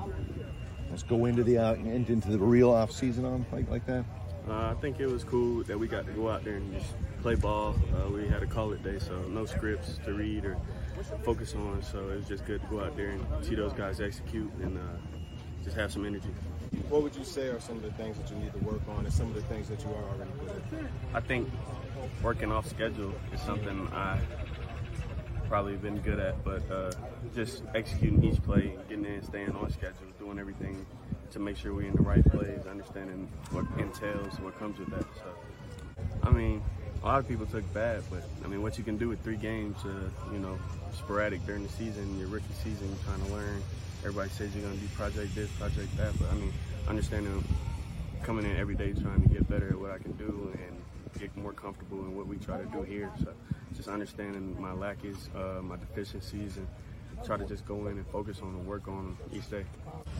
[0.90, 4.04] let's go into the uh, into the real off season on like like that.
[4.48, 6.94] Uh, I think it was cool that we got to go out there and just
[7.20, 7.74] play ball.
[7.96, 10.56] Uh, we had a call it day, so no scripts to read or
[11.24, 11.82] focus on.
[11.82, 14.78] So it was just good to go out there and see those guys execute and
[14.78, 14.82] uh,
[15.64, 16.30] just have some energy.
[16.88, 19.04] What would you say are some of the things that you need to work on
[19.04, 20.90] and some of the things that you are already good at?
[21.14, 21.50] I think
[22.22, 24.18] working off schedule is something I
[25.48, 26.90] probably been good at, but uh,
[27.34, 30.86] just executing each play, getting in, staying on schedule, doing everything
[31.30, 35.04] to make sure we're in the right plays, understanding what entails, what comes with that.
[35.14, 35.34] So,
[36.22, 36.62] I mean,
[37.02, 39.36] a lot of people took bad, but I mean, what you can do with three
[39.36, 39.88] games, uh,
[40.32, 40.56] you know,
[40.92, 43.62] sporadic during the season, your rookie season, trying to learn.
[44.00, 46.52] Everybody says you're going to do project this, project that, but I mean,
[46.88, 47.44] understanding
[48.22, 51.36] coming in every day trying to get better at what I can do and get
[51.36, 53.10] more comfortable in what we try to do here.
[53.22, 53.32] So,
[53.74, 56.68] just understanding my lackies, uh, my deficiencies, and
[57.24, 59.64] try to just go in and focus on and work on each day.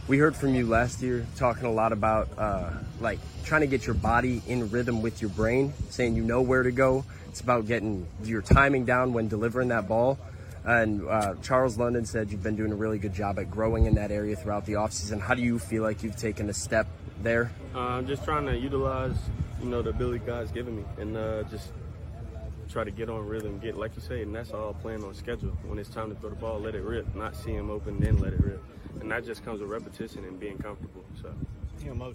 [0.09, 3.87] We heard from you last year talking a lot about uh, like trying to get
[3.87, 7.05] your body in rhythm with your brain, saying you know where to go.
[7.29, 10.19] It's about getting your timing down when delivering that ball.
[10.65, 13.95] And uh, Charles London said you've been doing a really good job at growing in
[13.97, 15.21] that area throughout the offseason.
[15.21, 16.87] How do you feel like you've taken a step
[17.23, 17.51] there?
[17.75, 19.17] I'm uh, just trying to utilize,
[19.61, 21.69] you know, the ability God's given me, and uh, just
[22.73, 25.51] try to get on rhythm, get like you say, and that's all playing on schedule.
[25.67, 28.19] When it's time to throw the ball, let it rip, not see him open, then
[28.19, 28.65] let it rip.
[29.01, 31.05] And that just comes with repetition and being comfortable.
[31.21, 31.35] So,
[31.85, 32.15] you know.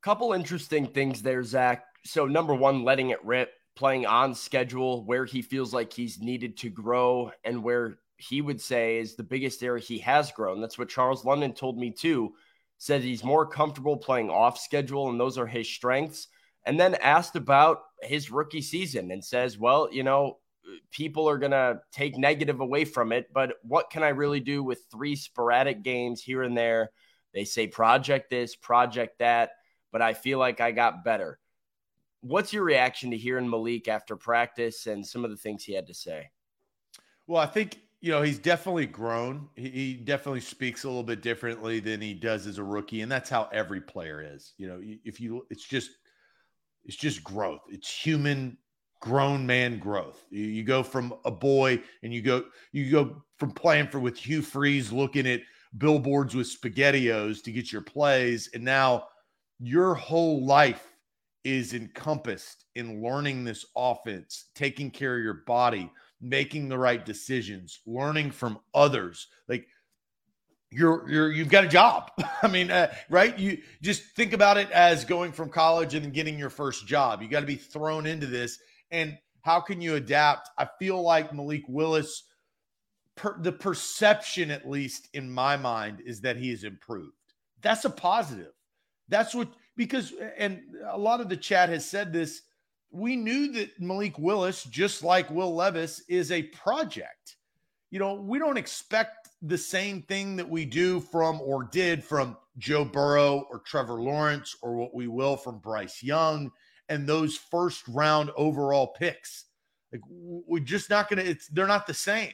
[0.00, 1.84] Couple interesting things there, Zach.
[2.04, 6.56] So, number one, letting it rip, playing on schedule, where he feels like he's needed
[6.58, 10.62] to grow, and where he would say is the biggest area he has grown.
[10.62, 12.32] That's what Charles London told me too.
[12.78, 16.28] Said he's more comfortable playing off schedule, and those are his strengths
[16.66, 20.38] and then asked about his rookie season and says, well, you know,
[20.90, 24.62] people are going to take negative away from it, but what can I really do
[24.62, 26.90] with three sporadic games here and there?
[27.34, 29.50] They say project this, project that,
[29.92, 31.38] but I feel like I got better.
[32.22, 35.86] What's your reaction to hearing Malik after practice and some of the things he had
[35.86, 36.30] to say?
[37.26, 39.48] Well, I think you know he's definitely grown.
[39.54, 43.30] He, definitely speaks a little bit differently than he does as a rookie, and that's
[43.30, 44.52] how every player is.
[44.58, 45.90] You know, if you, it's just
[46.84, 47.60] it's just growth.
[47.68, 48.56] It's human
[49.00, 50.26] grown man growth.
[50.30, 54.16] You, you, go from a boy and you go you go from playing for with
[54.16, 55.40] Hugh Freeze looking at
[55.78, 59.04] billboards with spaghettios to get your plays and now
[59.60, 60.90] your whole life
[61.44, 65.90] is encompassed in learning this offense, taking care of your body,
[66.20, 69.28] making the right decisions, learning from others.
[69.48, 69.66] Like
[70.70, 72.10] you're you're you've got a job.
[72.42, 73.38] I mean, uh, right?
[73.38, 77.22] You just think about it as going from college and getting your first job.
[77.22, 78.58] You got to be thrown into this
[78.90, 80.50] and how can you adapt?
[80.58, 82.24] I feel like Malik Willis
[83.16, 87.14] per, the perception at least in my mind is that he has improved.
[87.62, 88.52] That's a positive.
[89.08, 92.42] That's what because and a lot of the chat has said this
[92.92, 97.36] we knew that Malik Willis, just like Will Levis, is a project.
[97.90, 102.36] You know, we don't expect the same thing that we do from or did from
[102.58, 106.50] Joe Burrow or Trevor Lawrence or what we will from Bryce Young
[106.88, 109.46] and those first round overall picks.
[109.92, 112.32] Like we're just not going to it's they're not the same.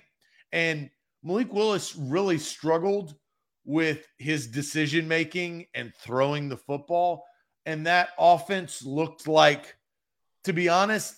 [0.53, 0.91] And
[1.23, 3.15] Malik Willis really struggled
[3.65, 7.25] with his decision making and throwing the football
[7.65, 9.77] and that offense looked like
[10.47, 11.17] to be honest,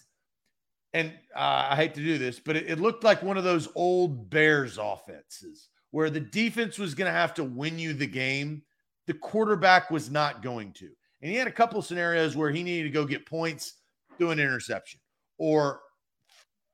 [0.95, 3.69] and uh, I hate to do this, but it, it looked like one of those
[3.75, 8.63] old Bears offenses where the defense was going to have to win you the game.
[9.07, 10.89] The quarterback was not going to.
[11.21, 13.75] And he had a couple scenarios where he needed to go get points,
[14.19, 15.01] do an interception,
[15.39, 15.81] or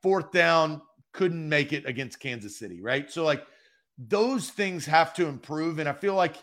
[0.03, 3.11] fourth down, couldn't make it against Kansas City, right?
[3.11, 3.47] So, like,
[3.97, 5.79] those things have to improve.
[5.79, 6.37] And I feel like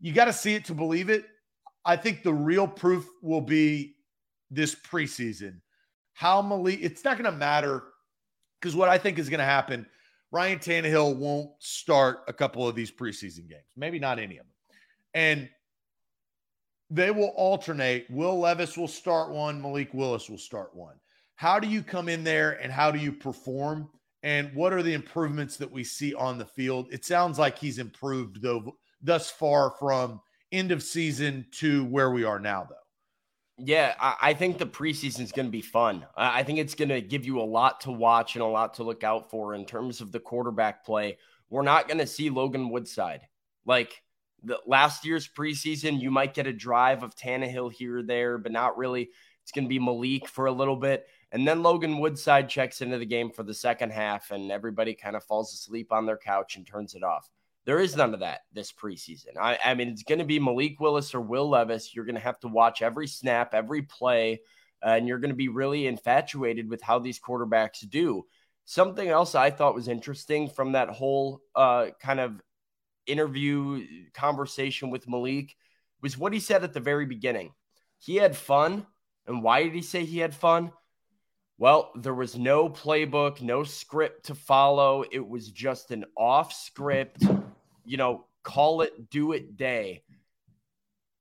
[0.00, 1.24] you got to see it to believe it.
[1.84, 3.96] I think the real proof will be
[4.50, 5.60] this preseason.
[6.18, 7.84] How Malik, it's not going to matter
[8.60, 9.86] because what I think is going to happen,
[10.32, 14.54] Ryan Tannehill won't start a couple of these preseason games, maybe not any of them.
[15.14, 15.48] And
[16.90, 18.10] they will alternate.
[18.10, 20.96] Will Levis will start one, Malik Willis will start one.
[21.36, 23.88] How do you come in there and how do you perform?
[24.24, 26.88] And what are the improvements that we see on the field?
[26.90, 32.24] It sounds like he's improved, though, thus far from end of season to where we
[32.24, 32.74] are now, though.
[33.60, 36.06] Yeah, I, think the preseason is going to be fun.
[36.16, 38.84] I think it's going to give you a lot to watch and a lot to
[38.84, 41.18] look out for in terms of the quarterback play.
[41.50, 43.22] We're not going to see Logan Woodside.
[43.66, 44.00] Like
[44.44, 48.52] the last year's preseason, you might get a drive of Tannehill here or there, but
[48.52, 49.10] not really.
[49.42, 51.08] It's going to be Malik for a little bit.
[51.32, 55.16] And then Logan Woodside checks into the game for the second half, and everybody kind
[55.16, 57.28] of falls asleep on their couch and turns it off.
[57.68, 59.36] There is none of that this preseason.
[59.38, 61.94] I, I mean, it's going to be Malik Willis or Will Levis.
[61.94, 64.40] You're going to have to watch every snap, every play,
[64.82, 68.24] uh, and you're going to be really infatuated with how these quarterbacks do.
[68.64, 72.40] Something else I thought was interesting from that whole uh, kind of
[73.06, 75.54] interview conversation with Malik
[76.00, 77.52] was what he said at the very beginning.
[77.98, 78.86] He had fun.
[79.26, 80.72] And why did he say he had fun?
[81.58, 85.04] Well, there was no playbook, no script to follow.
[85.12, 87.24] It was just an off script,
[87.88, 90.02] you know, call it, do it day.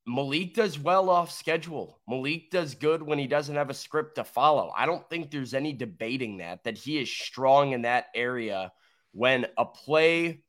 [0.05, 1.99] Malik does well off schedule.
[2.07, 4.71] Malik does good when he doesn't have a script to follow.
[4.75, 8.71] I don't think there's any debating that, that he is strong in that area.
[9.11, 10.43] When a play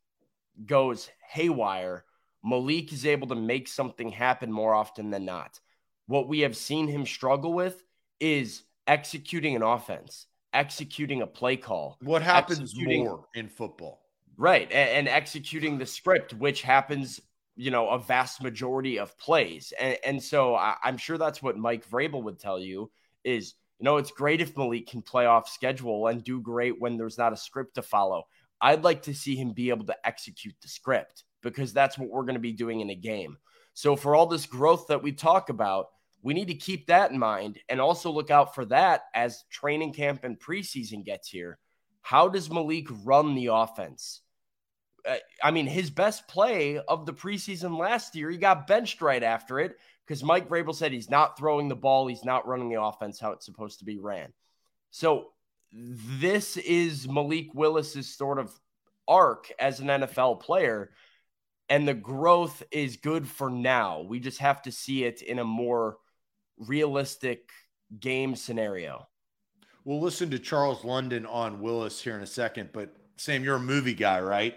[0.64, 2.04] goes haywire,
[2.44, 5.59] Malik is able to make something happen more often than not.
[6.07, 7.83] What we have seen him struggle with
[8.20, 11.98] is executing an offense, executing a play call.
[12.00, 14.08] What happens more in football?
[14.38, 14.70] Right.
[14.70, 17.20] And, and, executing the script, which happens,
[17.57, 19.72] you know, a vast majority of plays.
[19.81, 22.88] And, and so I, I'm sure that's what Mike Vrabel would tell you
[23.24, 26.96] is, you know, it's great if Malik can play off schedule and do great when
[26.96, 28.29] there's not a script to follow.
[28.61, 32.22] I'd like to see him be able to execute the script because that's what we're
[32.22, 33.38] going to be doing in a game.
[33.74, 35.88] So for all this growth that we talk about,
[36.22, 39.94] we need to keep that in mind and also look out for that as training
[39.94, 41.59] camp and preseason gets here.
[42.03, 44.22] How does Malik run the offense?
[45.09, 49.23] Uh, I mean, his best play of the preseason last year, he got benched right
[49.23, 52.81] after it because Mike Vrabel said he's not throwing the ball, he's not running the
[52.81, 54.33] offense how it's supposed to be ran.
[54.90, 55.29] So
[55.73, 58.51] this is Malik Willis's sort of
[59.07, 60.91] arc as an NFL player,
[61.68, 64.03] and the growth is good for now.
[64.03, 65.99] We just have to see it in a more
[66.59, 67.51] realistic
[67.99, 69.07] game scenario.
[69.85, 73.61] We'll listen to Charles London on Willis here in a second, but Sam, you're a
[73.61, 74.57] movie guy, right?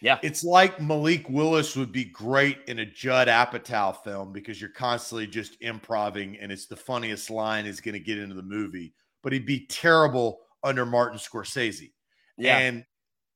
[0.00, 0.18] Yeah.
[0.22, 5.26] It's like Malik Willis would be great in a Judd Apatow film because you're constantly
[5.26, 9.32] just improving and it's the funniest line is going to get into the movie, but
[9.32, 11.92] he'd be terrible under Martin Scorsese.
[12.36, 12.58] Yeah.
[12.58, 12.84] And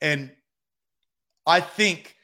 [0.02, 0.30] and
[1.46, 2.16] I think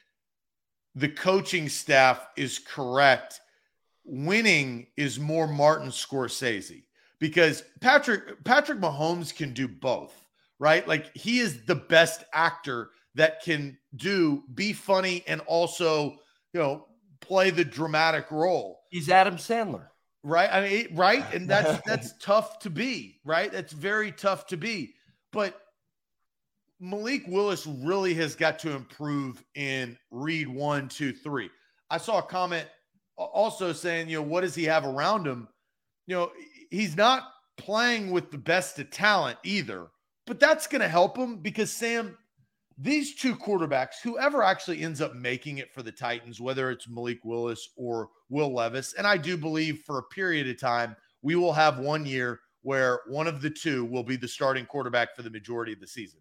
[0.94, 3.40] the coaching staff is correct
[4.04, 6.84] winning is more Martin Scorsese
[7.18, 10.14] because Patrick Patrick Mahomes can do both,
[10.58, 10.86] right?
[10.86, 16.12] Like he is the best actor that can do be funny and also,
[16.52, 16.86] you know,
[17.20, 18.80] play the dramatic role.
[18.90, 19.88] He's Adam Sandler.
[20.22, 20.50] Right?
[20.50, 21.24] I mean, right?
[21.34, 23.50] And that's that's tough to be, right?
[23.50, 24.94] That's very tough to be.
[25.32, 25.60] But
[26.78, 31.50] Malik Willis really has got to improve in read one, two, three.
[31.90, 32.68] I saw a comment
[33.16, 35.48] also saying, you know, what does he have around him?
[36.06, 36.32] You know,
[36.70, 37.22] he's not
[37.56, 39.86] playing with the best of talent either,
[40.26, 42.16] but that's going to help him because Sam,
[42.78, 47.24] these two quarterbacks, whoever actually ends up making it for the Titans, whether it's Malik
[47.24, 51.54] Willis or Will Levis, and I do believe for a period of time, we will
[51.54, 55.30] have one year where one of the two will be the starting quarterback for the
[55.30, 56.20] majority of the season.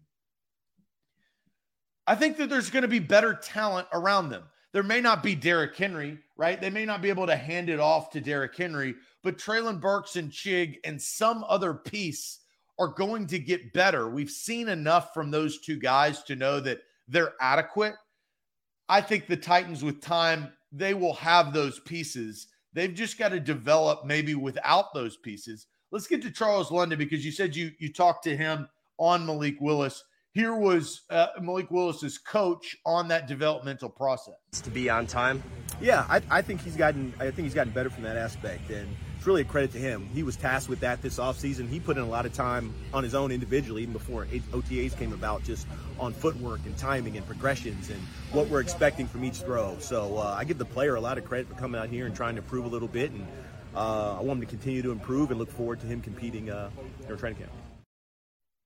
[2.06, 4.44] I think that there's going to be better talent around them.
[4.72, 6.60] There may not be Derrick Henry, right?
[6.60, 10.16] They may not be able to hand it off to Derrick Henry, but Treylon Burks
[10.16, 12.40] and Chig and some other piece
[12.78, 14.08] are going to get better.
[14.08, 17.94] We've seen enough from those two guys to know that they're adequate.
[18.88, 22.48] I think the Titans, with time, they will have those pieces.
[22.72, 25.66] They've just got to develop maybe without those pieces.
[25.90, 28.68] Let's get to Charles London because you said you you talked to him
[28.98, 30.02] on Malik Willis
[30.36, 34.34] here was uh, Malik Willis's coach on that developmental process.
[34.64, 35.42] To be on time.
[35.80, 37.14] Yeah, I, I, think he's gotten.
[37.18, 38.86] I think he's gotten better from that aspect, and
[39.26, 40.08] really a credit to him.
[40.14, 41.68] He was tasked with that this offseason.
[41.68, 45.12] He put in a lot of time on his own individually, even before OTAs came
[45.12, 45.66] about, just
[45.98, 48.00] on footwork and timing and progressions and
[48.32, 49.76] what we're expecting from each throw.
[49.80, 52.14] So uh, I give the player a lot of credit for coming out here and
[52.14, 53.26] trying to improve a little bit, and
[53.74, 56.70] uh, I want him to continue to improve and look forward to him competing uh,
[57.04, 57.52] in our training camp.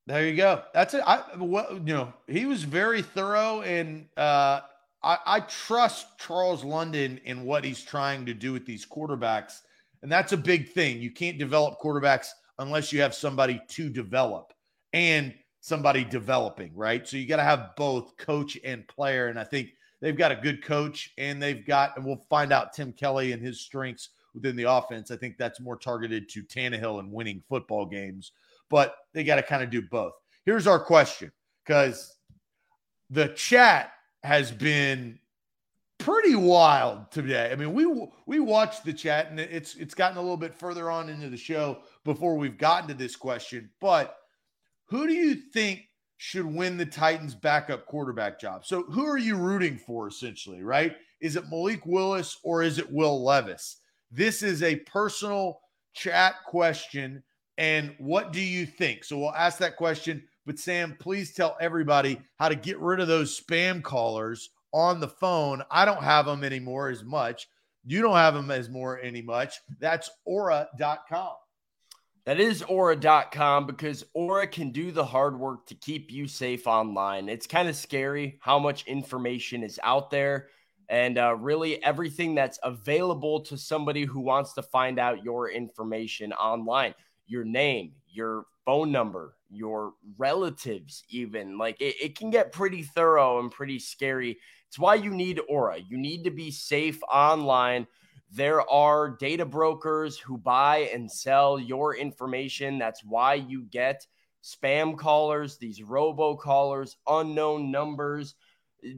[0.06, 0.62] There you go.
[0.74, 1.02] That's it.
[1.06, 4.62] I well, you know, he was very thorough and uh
[5.02, 9.60] I, I trust Charles London in what he's trying to do with these quarterbacks.
[10.02, 11.00] And that's a big thing.
[11.00, 12.28] You can't develop quarterbacks
[12.58, 14.52] unless you have somebody to develop
[14.92, 17.06] and somebody developing, right?
[17.06, 19.28] So you got to have both coach and player.
[19.28, 19.70] And I think
[20.00, 23.42] they've got a good coach and they've got, and we'll find out Tim Kelly and
[23.42, 25.10] his strengths within the offense.
[25.10, 28.32] I think that's more targeted to Tannehill and winning football games
[28.70, 30.14] but they got to kind of do both.
[30.46, 31.30] Here's our question
[31.66, 32.16] because
[33.10, 33.92] the chat
[34.22, 35.18] has been
[36.00, 37.50] pretty wild today.
[37.52, 37.86] I mean, we
[38.26, 41.36] we watched the chat and it's it's gotten a little bit further on into the
[41.36, 43.70] show before we've gotten to this question.
[43.80, 44.16] But
[44.86, 45.82] who do you think
[46.16, 48.66] should win the Titans backup quarterback job?
[48.66, 50.96] So who are you rooting for essentially, right?
[51.20, 53.76] Is it Malik Willis or is it Will Levis?
[54.10, 55.60] This is a personal
[55.94, 57.22] chat question
[57.58, 59.04] and what do you think?
[59.04, 60.22] So we'll ask that question.
[60.46, 65.08] But Sam, please tell everybody how to get rid of those spam callers on the
[65.08, 65.62] phone.
[65.70, 67.48] I don't have them anymore as much.
[67.84, 69.60] You don't have them as more any much.
[69.78, 71.34] That's aura.com.
[72.26, 77.28] That is aura.com because aura can do the hard work to keep you safe online.
[77.28, 80.48] It's kind of scary how much information is out there
[80.88, 86.32] and uh, really everything that's available to somebody who wants to find out your information
[86.32, 86.94] online
[87.30, 91.58] your name, your phone number, your relatives, even.
[91.58, 94.38] Like it, it can get pretty thorough and pretty scary.
[94.68, 95.78] It's why you need Aura.
[95.78, 97.86] You need to be safe online.
[98.30, 102.78] There are data brokers who buy and sell your information.
[102.78, 104.06] That's why you get
[104.44, 108.36] spam callers, these robocallers, unknown numbers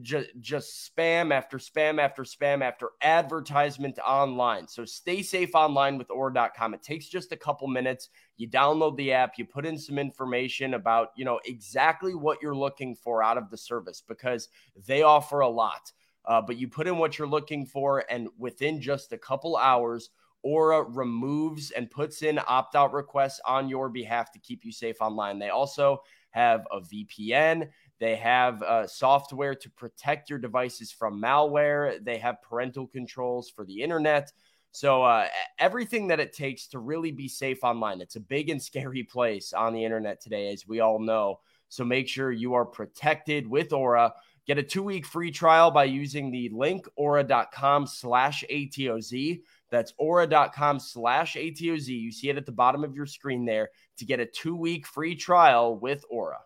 [0.01, 4.67] just just spam after spam after spam after advertisement online.
[4.67, 6.73] So stay safe online with aura.com.
[6.73, 8.09] It takes just a couple minutes.
[8.37, 12.55] You download the app, you put in some information about, you know, exactly what you're
[12.55, 14.49] looking for out of the service because
[14.87, 15.91] they offer a lot.
[16.25, 20.09] Uh, but you put in what you're looking for, and within just a couple hours,
[20.41, 25.01] Aura removes and puts in opt out requests on your behalf to keep you safe
[25.01, 25.39] online.
[25.39, 27.69] They also have a VPN.
[28.03, 32.03] They have uh, software to protect your devices from malware.
[32.03, 34.29] They have parental controls for the internet.
[34.73, 35.27] So, uh,
[35.57, 38.01] everything that it takes to really be safe online.
[38.01, 41.39] It's a big and scary place on the internet today, as we all know.
[41.69, 44.13] So, make sure you are protected with Aura.
[44.47, 49.39] Get a two week free trial by using the link aura.com slash ATOZ.
[49.71, 51.87] That's aura.com slash ATOZ.
[51.87, 54.85] You see it at the bottom of your screen there to get a two week
[54.85, 56.39] free trial with Aura.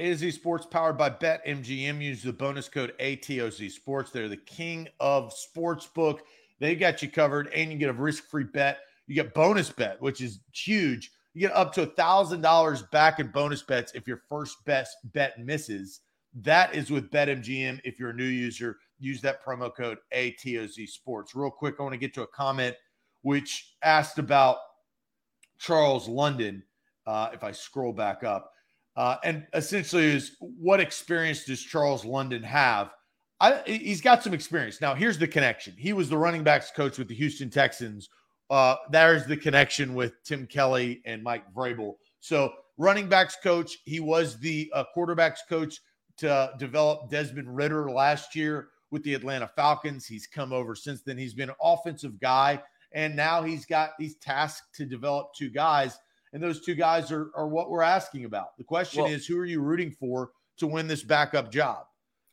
[0.00, 2.02] A Z Sports powered by BetMGM.
[2.02, 4.10] Use the bonus code ATOZ Sports.
[4.10, 6.20] They're the king of sportsbook.
[6.58, 8.78] They got you covered, and you get a risk-free bet.
[9.06, 11.12] You get bonus bet, which is huge.
[11.34, 14.96] You get up to a thousand dollars back in bonus bets if your first best
[15.12, 16.00] bet misses.
[16.34, 17.80] That is with BetMGM.
[17.84, 21.34] If you're a new user, use that promo code ATOZ Sports.
[21.34, 22.74] Real quick, I want to get to a comment
[23.22, 24.56] which asked about
[25.58, 26.62] Charles London.
[27.06, 28.52] Uh, if I scroll back up,
[28.96, 32.90] uh, and essentially is what experience does Charles London have?
[33.40, 34.80] I, he's got some experience.
[34.80, 35.74] Now, here's the connection.
[35.78, 38.10] He was the running backs coach with the Houston Texans.
[38.50, 41.94] Uh, there's the connection with Tim Kelly and Mike Vrabel.
[42.20, 45.80] So, running backs coach, he was the uh, quarterbacks coach
[46.18, 50.06] to develop Desmond Ridder last year with the Atlanta Falcons.
[50.06, 51.16] He's come over since then.
[51.16, 52.60] He's been an offensive guy,
[52.92, 55.98] and now he's got he's tasked to develop two guys,
[56.32, 58.56] and those two guys are, are what we're asking about.
[58.56, 61.86] The question well, is, who are you rooting for to win this backup job?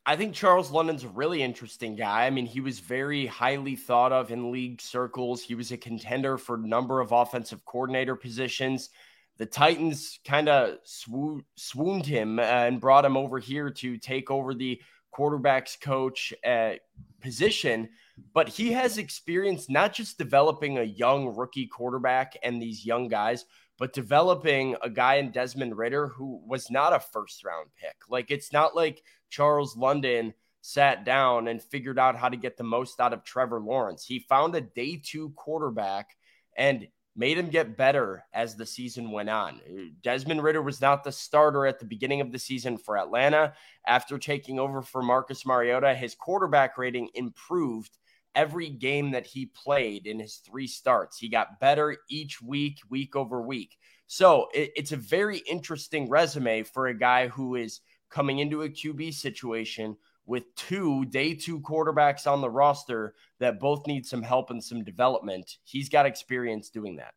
[0.06, 2.24] I think Charles London's a really interesting guy.
[2.24, 5.42] I mean, he was very highly thought of in league circles.
[5.42, 8.88] He was a contender for a number of offensive coordinator positions.
[9.36, 14.54] The Titans kind of swo- swooned him and brought him over here to take over
[14.54, 14.80] the
[15.14, 16.74] quarterbacks coach uh,
[17.20, 17.90] position.
[18.32, 23.44] But he has experience not just developing a young rookie quarterback and these young guys,
[23.78, 27.96] but developing a guy in Desmond Ridder who was not a first round pick.
[28.08, 32.64] Like it's not like Charles London sat down and figured out how to get the
[32.64, 34.04] most out of Trevor Lawrence.
[34.04, 36.16] He found a day two quarterback
[36.56, 39.60] and made him get better as the season went on.
[40.02, 43.54] Desmond Ridder was not the starter at the beginning of the season for Atlanta.
[43.86, 47.98] After taking over for Marcus Mariota, his quarterback rating improved
[48.34, 51.18] every game that he played in his three starts.
[51.18, 53.76] He got better each week, week over week.
[54.06, 58.68] So it, it's a very interesting resume for a guy who is coming into a
[58.68, 64.50] QB situation with two day two quarterbacks on the roster that both need some help
[64.50, 65.56] and some development.
[65.64, 67.14] He's got experience doing that.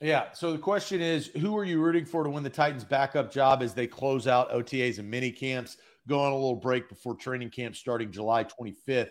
[0.00, 0.26] Yeah.
[0.32, 3.62] So the question is, who are you rooting for to win the Titans' backup job
[3.62, 7.50] as they close out OTAs and mini camps, go on a little break before training
[7.50, 9.10] camp starting July 25th?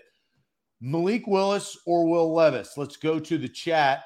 [0.81, 2.77] Malik Willis or Will Levis?
[2.77, 4.03] Let's go to the chat.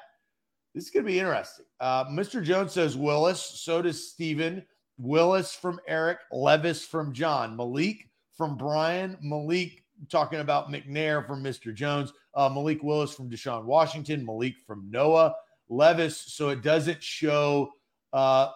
[0.74, 1.66] This is going to be interesting.
[1.80, 2.42] Uh, Mr.
[2.42, 3.42] Jones says Willis.
[3.42, 4.64] So does Steven.
[4.98, 6.18] Willis from Eric.
[6.32, 7.56] Levis from John.
[7.56, 9.18] Malik from Brian.
[9.20, 11.74] Malik talking about McNair from Mr.
[11.74, 12.12] Jones.
[12.34, 14.24] Uh, Malik Willis from Deshaun Washington.
[14.24, 15.34] Malik from Noah.
[15.68, 16.18] Levis.
[16.18, 17.72] So it doesn't show
[18.12, 18.48] uh,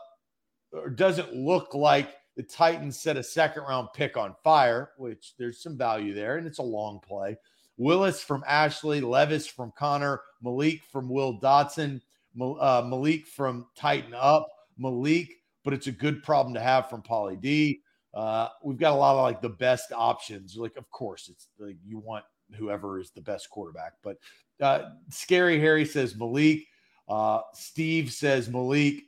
[0.72, 5.62] or doesn't look like the Titans set a second round pick on fire, which there's
[5.62, 7.36] some value there, and it's a long play.
[7.76, 12.00] Willis from Ashley, Levis from Connor, Malik from Will Dotson,
[12.40, 14.48] uh, Malik from Tighten Up,
[14.78, 15.30] Malik,
[15.64, 17.80] but it's a good problem to have from Polly D.
[18.14, 20.56] Uh, we've got a lot of like the best options.
[20.56, 22.24] Like, of course, it's like you want
[22.56, 24.16] whoever is the best quarterback, but
[24.60, 26.66] uh, Scary Harry says Malik.
[27.08, 29.02] Uh, Steve says Malik.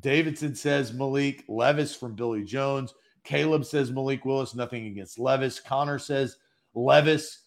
[0.00, 1.44] Davidson says Malik.
[1.48, 2.94] Levis from Billy Jones.
[3.22, 4.54] Caleb says Malik Willis.
[4.54, 5.60] Nothing against Levis.
[5.60, 6.36] Connor says
[6.74, 7.43] Levis.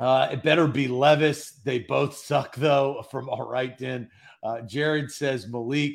[0.00, 1.60] Uh, it better be Levis.
[1.64, 4.10] They both suck, though, from All Right Den.
[4.42, 5.92] Uh, Jared says Malik.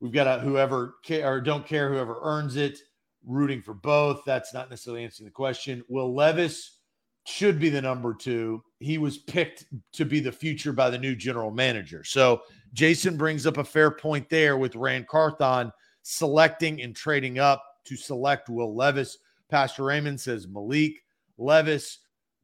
[0.00, 2.80] We've got a whoever care or don't care, whoever earns it,
[3.24, 4.22] rooting for both.
[4.26, 5.84] That's not necessarily answering the question.
[5.88, 6.78] Will Levis
[7.24, 8.64] should be the number two.
[8.80, 12.02] He was picked to be the future by the new general manager.
[12.02, 12.42] So
[12.72, 17.96] Jason brings up a fair point there with Ran Carthon selecting and trading up to
[17.96, 19.18] select Will Levis.
[19.48, 20.94] Pastor Raymond says Malik
[21.38, 21.98] Levis.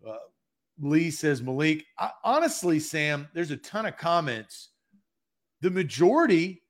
[0.06, 0.14] Uh,
[0.80, 1.84] Lee says Malik.
[1.98, 4.70] I, honestly, Sam, there's a ton of comments.
[5.60, 6.62] The majority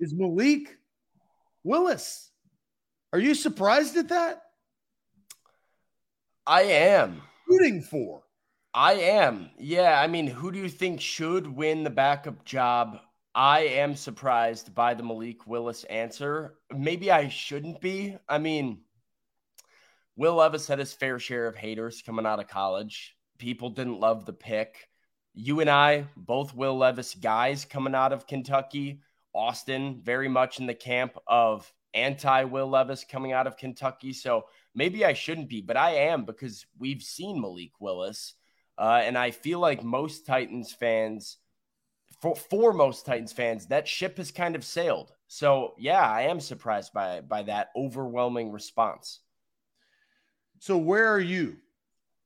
[0.00, 0.76] is Malik
[1.64, 2.30] Willis.
[3.12, 4.42] Are you surprised at that?
[6.46, 7.22] I am.
[7.48, 8.22] Rooting for.
[8.74, 9.50] I am.
[9.58, 10.00] Yeah.
[10.00, 12.98] I mean, who do you think should win the backup job?
[13.34, 16.54] I am surprised by the Malik Willis answer.
[16.74, 18.16] Maybe I shouldn't be.
[18.28, 18.80] I mean,
[20.16, 23.16] Will Levis had his fair share of haters coming out of college.
[23.38, 24.88] People didn't love the pick.
[25.34, 29.00] You and I, both Will Levis guys coming out of Kentucky.
[29.34, 34.12] Austin, very much in the camp of anti Will Levis coming out of Kentucky.
[34.12, 34.44] So
[34.74, 38.34] maybe I shouldn't be, but I am because we've seen Malik Willis.
[38.76, 41.38] Uh, and I feel like most Titans fans,
[42.20, 45.12] for, for most Titans fans, that ship has kind of sailed.
[45.28, 49.20] So yeah, I am surprised by by that overwhelming response.
[50.62, 51.56] So where are you?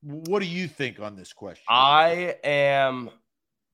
[0.03, 1.65] What do you think on this question?
[1.67, 3.09] I am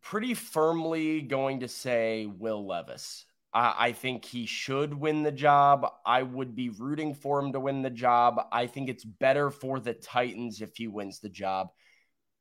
[0.01, 3.25] pretty firmly going to say Will Levis.
[3.53, 5.85] I, think he should win the job.
[6.05, 8.39] I would be rooting for him to win the job.
[8.53, 11.67] I think it's better for the Titans if he wins the job.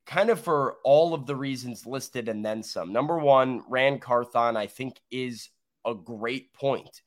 [0.07, 2.93] Kind of for all of the reasons listed and then some.
[2.93, 5.49] Number one, Ran Carthon, I think, is
[5.85, 7.03] a great point.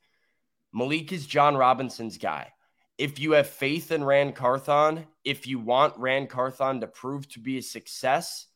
[0.74, 2.52] Malik is Jon Robinson's guy
[2.98, 7.40] if you have faith in Ran Carthon, if you want Ran Carthon to prove to
[7.40, 8.46] be a success,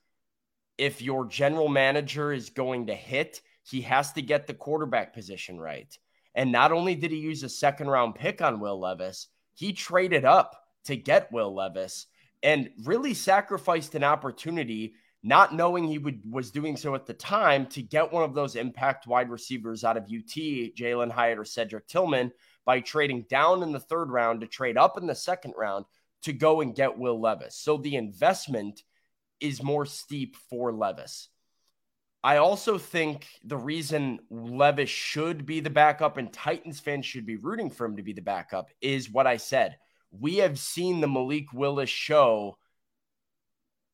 [0.79, 5.61] if your general manager is going to hit, he has to get the quarterback position
[5.61, 5.97] right.
[6.35, 10.25] And not only did he use a second round pick on Will Levis, he traded
[10.25, 12.07] up to get Will Levis
[12.43, 17.67] and really sacrificed an opportunity, not knowing he would was doing so at the time,
[17.67, 21.87] to get one of those impact wide receivers out of UT, Jalin Hyatt or Cedric
[21.87, 22.33] Tillman,
[22.65, 25.85] by trading down in the third round to trade up in the second round
[26.23, 27.57] to go and get Will Levis.
[27.57, 28.83] So the investment
[29.41, 31.29] is more steep for Levis.
[32.23, 37.37] I also think the reason Levis should be the backup and Titans fans should be
[37.37, 39.77] rooting for him to be the backup is what I said.
[40.11, 42.59] We have seen the Malik Willis show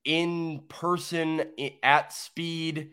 [0.05, 1.45] in person
[1.83, 2.91] at speed.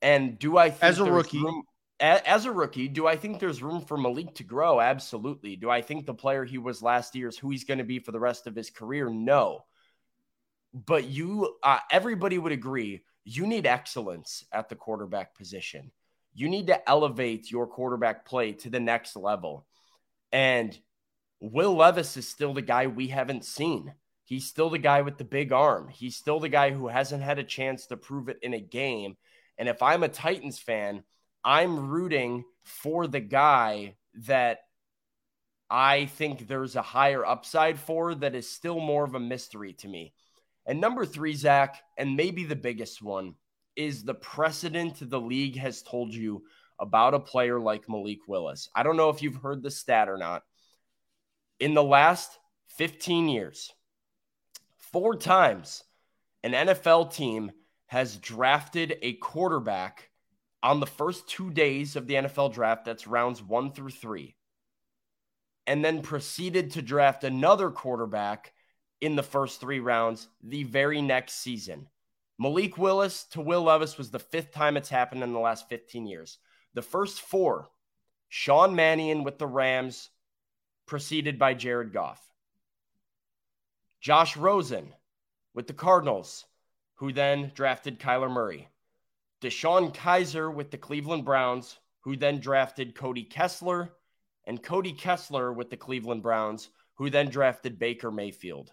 [0.00, 1.64] And do I think as a rookie, room,
[2.02, 4.80] as a rookie, do I think there's room for Malik to grow?
[4.80, 5.56] Absolutely.
[5.56, 8.00] Do I think the player he was last year is who he's going to be
[8.00, 9.08] for the rest of his career?
[9.08, 9.64] No.
[10.74, 15.92] But you, uh, everybody would agree you need excellence at the quarterback position.
[16.34, 19.66] You need to elevate your quarterback play to the next level.
[20.32, 20.76] And
[21.40, 23.94] Will Levis is still the guy we haven't seen.
[24.24, 25.88] He's still the guy with the big arm.
[25.88, 29.16] He's still the guy who hasn't had a chance to prove it in a game.
[29.58, 31.04] And if I'm a Titans fan,
[31.44, 34.60] I'm rooting for the guy that
[35.70, 39.88] I think there's a higher upside for that is still more of a mystery to
[39.88, 40.12] me.
[40.66, 43.34] And number three, Zach, and maybe the biggest one,
[43.74, 46.44] is the precedent the league has told you
[46.78, 48.68] about a player like Malik Willis.
[48.74, 50.42] I don't know if you've heard the stat or not.
[51.58, 52.38] In the last
[52.76, 53.72] 15 years,
[54.92, 55.82] four times
[56.42, 57.50] an NFL team
[57.86, 60.10] has drafted a quarterback
[60.62, 64.36] on the first two days of the NFL draft, that's rounds one through three,
[65.66, 68.52] and then proceeded to draft another quarterback
[69.00, 71.88] in the first three rounds the very next season.
[72.38, 76.06] Malik Willis to Will Levis was the fifth time it's happened in the last 15
[76.06, 76.38] years.
[76.74, 77.68] The first four,
[78.28, 80.08] Sean Mannion with the Rams,
[80.86, 82.20] preceded by Jared Goff.
[84.00, 84.92] Josh Rosen
[85.54, 86.44] with the Cardinals,
[86.96, 88.68] who then drafted Kyler Murray.
[89.42, 93.92] DeShone Kizer with the Cleveland Browns, who then drafted Cody Kessler,
[94.44, 98.72] and Cody Kessler with the Cleveland Browns, who then drafted Baker Mayfield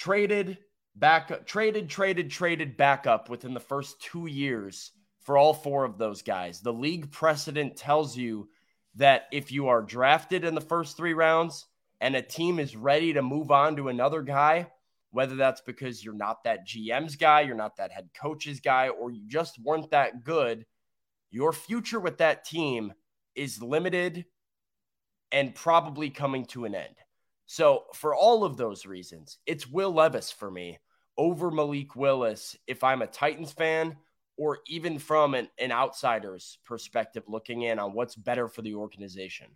[0.00, 0.56] traded
[0.96, 5.98] back traded traded traded back up within the first 2 years for all four of
[5.98, 6.60] those guys.
[6.60, 8.48] The league precedent tells you
[8.94, 11.66] that if you are drafted in the first 3 rounds
[12.00, 14.68] and a team is ready to move on to another guy,
[15.10, 19.10] whether that's because you're not that GM's guy, you're not that head coach's guy, or
[19.10, 20.64] you just weren't that good,
[21.30, 22.92] your future with that team
[23.34, 24.24] is limited
[25.32, 26.94] and probably coming to an end.
[27.46, 30.78] So, for all of those reasons, it's Will Levis for me
[31.18, 33.96] over Malik Willis if I'm a Titans fan
[34.36, 39.46] or even from an, an outsider's perspective looking in on what's better for the organization.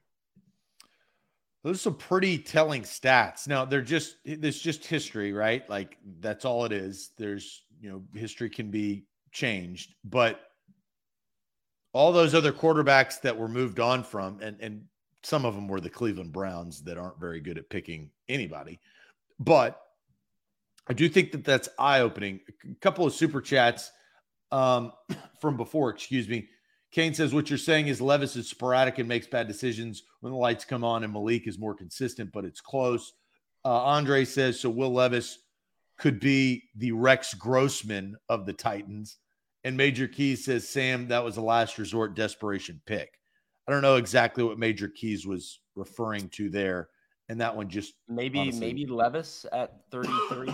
[1.65, 3.49] Those are some pretty telling stats.
[3.49, 5.69] Now, they're just, there's just history, right?
[5.69, 7.11] Like, that's all it is.
[7.17, 10.41] There's, you know, history can be changed, but
[11.95, 14.85] all those other quarterbacks that were moved on from, and, and
[15.23, 18.79] some of them were the Cleveland Browns that aren't very good at picking anybody.
[19.41, 19.81] But
[20.87, 22.41] I do think that that's eye opening.
[22.71, 23.91] A couple of super chats
[24.53, 24.93] um,
[25.41, 26.49] from before, excuse me.
[26.95, 30.39] Kane says, What you're saying is Levis is sporadic and makes bad decisions when the
[30.39, 33.13] lights come on, and Malik is more consistent, but it's close.
[33.65, 35.41] Uh, Andre says, So Will Levis
[35.99, 39.19] could be the Rex Grossman of the Titans.
[39.65, 43.19] And Major Keys says, Sam, that was a last resort desperation pick.
[43.67, 46.91] I don't know exactly what Major Keys was referring to there,
[47.29, 50.53] and that one just maybe honestly, maybe Levis at 33,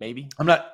[0.00, 0.28] maybe.
[0.38, 0.72] I'm not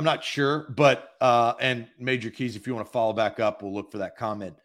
[0.00, 3.62] I'm not sure, but uh, and Major Keys, if you want to follow back up,
[3.62, 4.56] we'll look for that comment.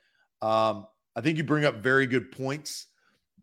[0.41, 2.87] Um, I think you bring up very good points.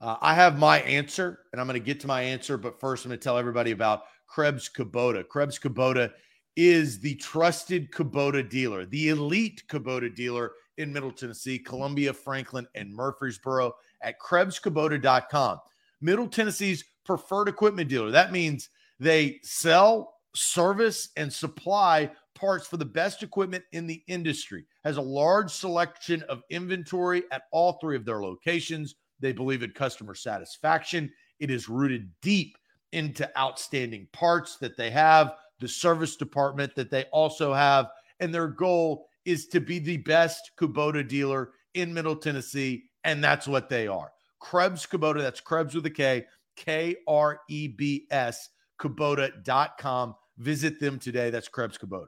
[0.01, 3.05] Uh, I have my answer, and I'm going to get to my answer, but first
[3.05, 5.29] I'm going to tell everybody about Krebs Kubota.
[5.29, 6.11] Krebs Kubota
[6.57, 12.91] is the trusted Kubota dealer, the elite Kubota dealer in Middle Tennessee, Columbia, Franklin, and
[12.91, 15.59] Murfreesboro at KrebsKubota.com.
[16.01, 18.11] Middle Tennessee's preferred equipment dealer.
[18.11, 24.65] That means they sell, service, and supply parts for the best equipment in the industry.
[24.85, 28.95] Has a large selection of inventory at all three of their locations.
[29.21, 31.11] They believe in customer satisfaction.
[31.39, 32.57] It is rooted deep
[32.93, 37.89] into outstanding parts that they have, the service department that they also have,
[38.21, 43.49] and their goal is to be the best Kubota dealer in Middle Tennessee, and that's
[43.49, 44.13] what they are.
[44.41, 46.25] Krebs Kubota, that's Krebs with a K,
[46.57, 50.15] K R E B S, Kubota.com.
[50.39, 51.31] Visit them today.
[51.31, 52.07] That's Krebs Kubota.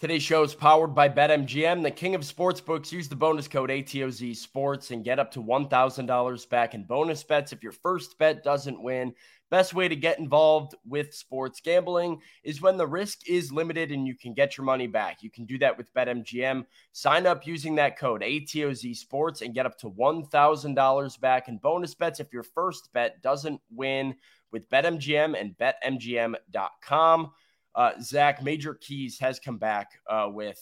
[0.00, 2.90] Today's show is powered by BetMGM, the king of sportsbooks.
[2.90, 7.52] Use the bonus code ATOZ Sports and get up to $1,000 back in bonus bets
[7.52, 9.12] if your first bet doesn't win.
[9.50, 14.06] Best way to get involved with sports gambling is when the risk is limited and
[14.06, 15.22] you can get your money back.
[15.22, 16.64] You can do that with BetMGM.
[16.92, 21.94] Sign up using that code ATOZ Sports and get up to $1,000 back in bonus
[21.94, 24.14] bets if your first bet doesn't win
[24.52, 27.30] with BetMGM and BetMGM.com
[27.74, 30.58] uh, Zach Major Keys has come back uh, with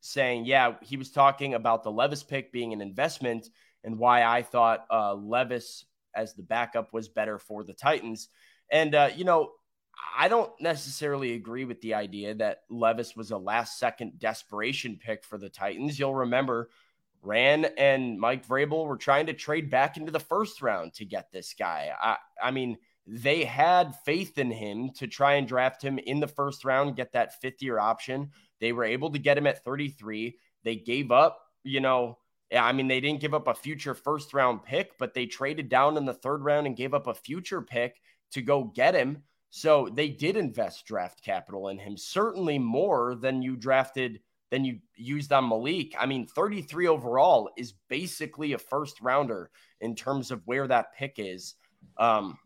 [0.00, 3.48] saying, yeah, he was talking about the Levis pick being an investment
[3.84, 8.28] and why I thought uh, Levis as the backup was better for the Titans.
[8.70, 9.50] And, uh, you know,
[10.16, 15.24] I don't necessarily agree with the idea that Levis was a last second desperation pick
[15.24, 15.98] for the Titans.
[15.98, 16.70] You'll remember
[17.22, 21.30] Ran and Mike Vrabel were trying to trade back into the first round to get
[21.30, 21.90] this guy.
[22.00, 22.78] I, I mean,
[23.12, 27.10] they had faith in him to try and draft him in the first round, get
[27.12, 28.30] that fifth year option.
[28.60, 30.38] They were able to get him at 33.
[30.62, 32.18] They gave up, you know,
[32.56, 35.96] I mean, they didn't give up a future first round pick, but they traded down
[35.96, 38.00] in the third round and gave up a future pick
[38.30, 39.24] to go get him.
[39.50, 44.20] So they did invest draft capital in him, certainly more than you drafted,
[44.52, 45.94] than you used on Malik.
[45.98, 49.50] I mean, 33 overall is basically a first rounder
[49.80, 51.56] in terms of where that pick is.
[51.96, 52.38] Um,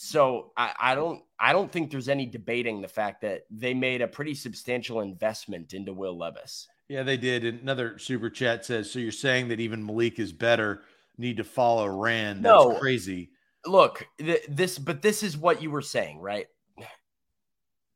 [0.00, 4.00] so I, I, don't I don't think there's any debating the fact that they made
[4.00, 6.68] a pretty substantial investment into Will Levis.
[6.88, 7.44] Yeah, they did.
[7.44, 10.82] Another super chat says, "So you're saying that even Malik is better?
[11.18, 12.42] Need to follow Ran?
[12.42, 13.30] That's no, crazy."
[13.66, 16.46] Look, th- this, but this is what you were saying, right?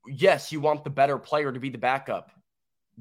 [0.08, 2.32] Yes, you want the better player to be the backup.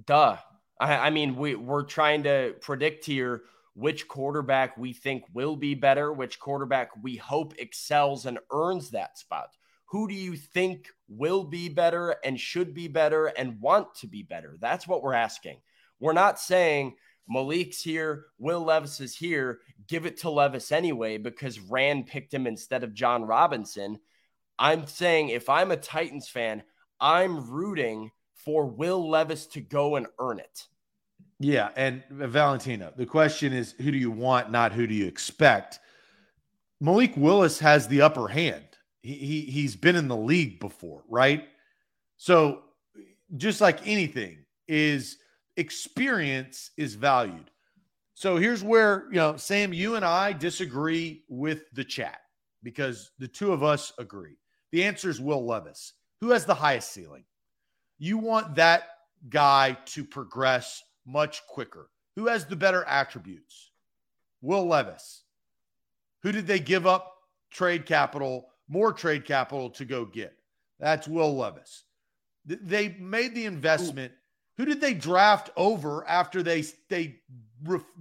[0.05, 0.37] Duh.
[0.79, 3.41] I, I mean, we we're trying to predict here
[3.73, 9.17] which quarterback we think will be better, which quarterback we hope excels and earns that
[9.17, 9.55] spot.
[9.85, 14.23] Who do you think will be better and should be better and want to be
[14.23, 14.57] better?
[14.59, 15.57] That's what we're asking.
[15.99, 16.95] We're not saying
[17.27, 22.47] Malik's here, Will Levis is here, give it to Levis anyway because Ran picked him
[22.47, 23.99] instead of Jon Robinson.
[24.57, 26.63] I'm saying if I'm a Titans fan,
[26.99, 30.67] I'm rooting for Will Levis to go and earn it.
[31.41, 35.07] Yeah, and uh, Valentina, the question is who do you want, not who do you
[35.07, 35.79] expect?
[36.79, 38.63] Malik Willis has the upper hand.
[39.01, 41.47] He, he he's been in the league before, right?
[42.17, 42.61] So
[43.37, 45.17] just like anything is
[45.57, 47.49] experience is valued.
[48.13, 52.19] So here's where, you know, Sam, you and I disagree with the chat
[52.61, 54.37] because the two of us agree.
[54.71, 55.93] The answer is Will Levis.
[56.19, 57.23] Who has the highest ceiling?
[57.97, 58.89] You want that
[59.29, 61.89] guy to progress much quicker.
[62.15, 63.71] Who has the better attributes?
[64.41, 65.23] Will Levis.
[66.23, 67.15] Who did they give up
[67.51, 70.35] trade capital, more trade capital to go get?
[70.79, 71.83] That's Will Levis.
[72.45, 74.13] They made the investment.
[74.13, 74.17] Ooh.
[74.57, 77.19] Who did they draft over after they they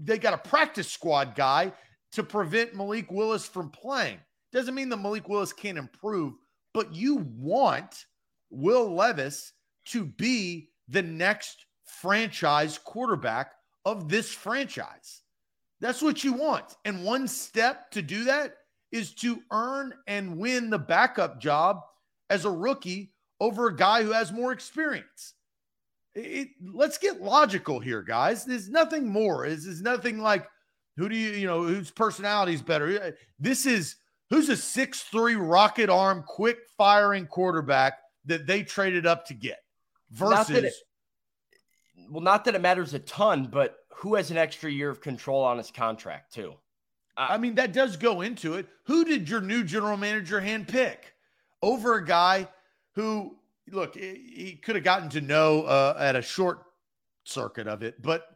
[0.03, 1.72] they got a practice squad guy
[2.12, 4.18] to prevent Malik Willis from playing?
[4.53, 6.34] Doesn't mean that Malik Willis can't improve,
[6.74, 8.07] but you want
[8.51, 9.53] Will Levis
[9.86, 11.66] to be the next
[12.01, 13.53] franchise quarterback
[13.84, 15.22] of this franchise.
[15.80, 16.76] That's what you want.
[16.84, 18.55] And one step to do that
[18.93, 21.80] is to earn and win the backup job
[22.28, 25.34] as a rookie over a guy who has more experience.
[26.14, 28.45] It, let's get logical here, guys.
[28.45, 29.49] There's nothing more.
[29.49, 30.47] This is nothing like
[30.97, 33.16] who do you, you know, whose personality is better.
[33.38, 33.97] This is
[34.28, 39.61] who's a six-three rocket arm, quick firing quarterback that they traded up to get
[40.11, 40.74] versus
[42.11, 45.42] well, not that it matters a ton, but who has an extra year of control
[45.42, 46.54] on his contract too?
[47.16, 48.66] I mean, that does go into it.
[48.84, 50.96] Who did your new general manager handpick
[51.62, 52.48] over a guy
[52.94, 53.36] who,
[53.70, 56.62] look, he could have gotten to know uh, at a short
[57.24, 58.26] circuit of it, but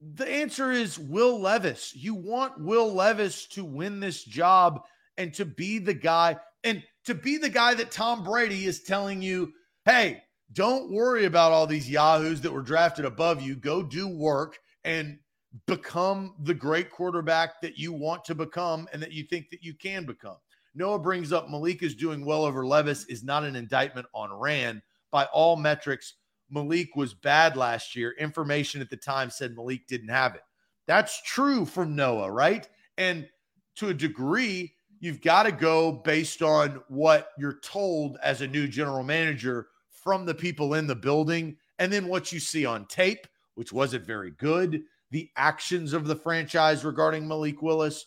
[0.00, 1.94] the answer is Will Levis.
[1.94, 4.80] You want Will Levis to win this job
[5.18, 9.20] and to be the guy, and to be the guy that Tom Brady is telling
[9.20, 9.52] you,
[9.84, 10.22] hey,
[10.52, 13.54] don't worry about all these yahoos that were drafted above you.
[13.54, 15.18] Go do work and
[15.66, 19.74] become the great quarterback that you want to become and that you think that you
[19.74, 20.36] can become.
[20.74, 24.82] Noah brings up Malik is doing well over Levis is not an indictment on Ran.
[25.10, 26.14] By all metrics,
[26.50, 28.14] Malik was bad last year.
[28.18, 30.42] Information at the time said Malik didn't have it.
[30.86, 32.68] That's true from Noah, right?
[32.98, 33.28] And
[33.76, 38.68] to a degree, you've got to go based on what you're told as a new
[38.68, 39.68] general manager
[40.02, 44.06] from the people in the building, and then what you see on tape, which wasn't
[44.06, 48.06] very good, the actions of the franchise regarding Malik Willis.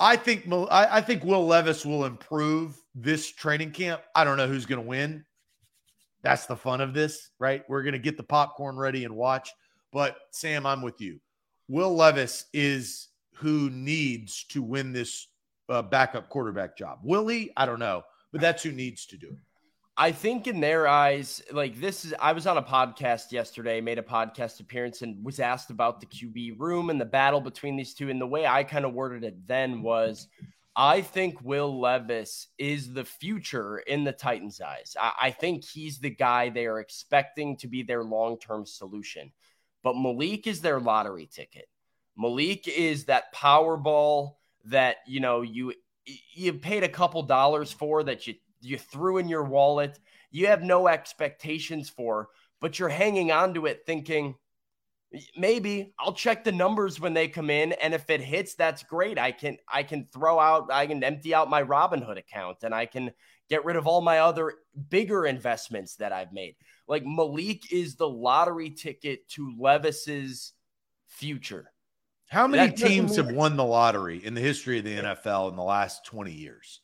[0.00, 4.02] I think I think Will Levis will improve this training camp.
[4.14, 5.24] I don't know who's going to win.
[6.22, 7.62] That's the fun of this, right?
[7.68, 9.50] We're going to get the popcorn ready and watch.
[9.92, 11.20] But Sam, I'm with you.
[11.68, 15.28] Will Levis is who needs to win this
[15.68, 16.98] uh, backup quarterback job.
[17.02, 17.50] Will he?
[17.56, 19.38] I don't know, but that's who needs to do it.
[19.96, 23.98] I think in their eyes, like this is, I was on a podcast yesterday, made
[23.98, 27.94] a podcast appearance, and was asked about the QB room and the battle between these
[27.94, 28.10] two.
[28.10, 30.26] And the way I kind of worded it then was
[30.74, 34.96] I think Will Levis is the future in the Titans' eyes.
[35.00, 39.30] I, I think he's the guy they are expecting to be their long term solution.
[39.84, 41.66] But Malik is their lottery ticket.
[42.16, 44.32] Malik is that Powerball
[44.64, 45.72] that you know you
[46.34, 48.34] you paid a couple dollars for that you
[48.64, 49.98] you threw in your wallet.
[50.30, 52.28] You have no expectations for,
[52.60, 54.34] but you're hanging on to it thinking
[55.36, 59.18] maybe I'll check the numbers when they come in and if it hits that's great.
[59.18, 62.86] I can I can throw out I can empty out my Robinhood account and I
[62.86, 63.12] can
[63.48, 64.54] get rid of all my other
[64.88, 66.56] bigger investments that I've made.
[66.88, 70.52] Like Malik is the lottery ticket to Levis's
[71.06, 71.70] future.
[72.28, 75.62] How many teams have won the lottery in the history of the NFL in the
[75.62, 76.80] last 20 years?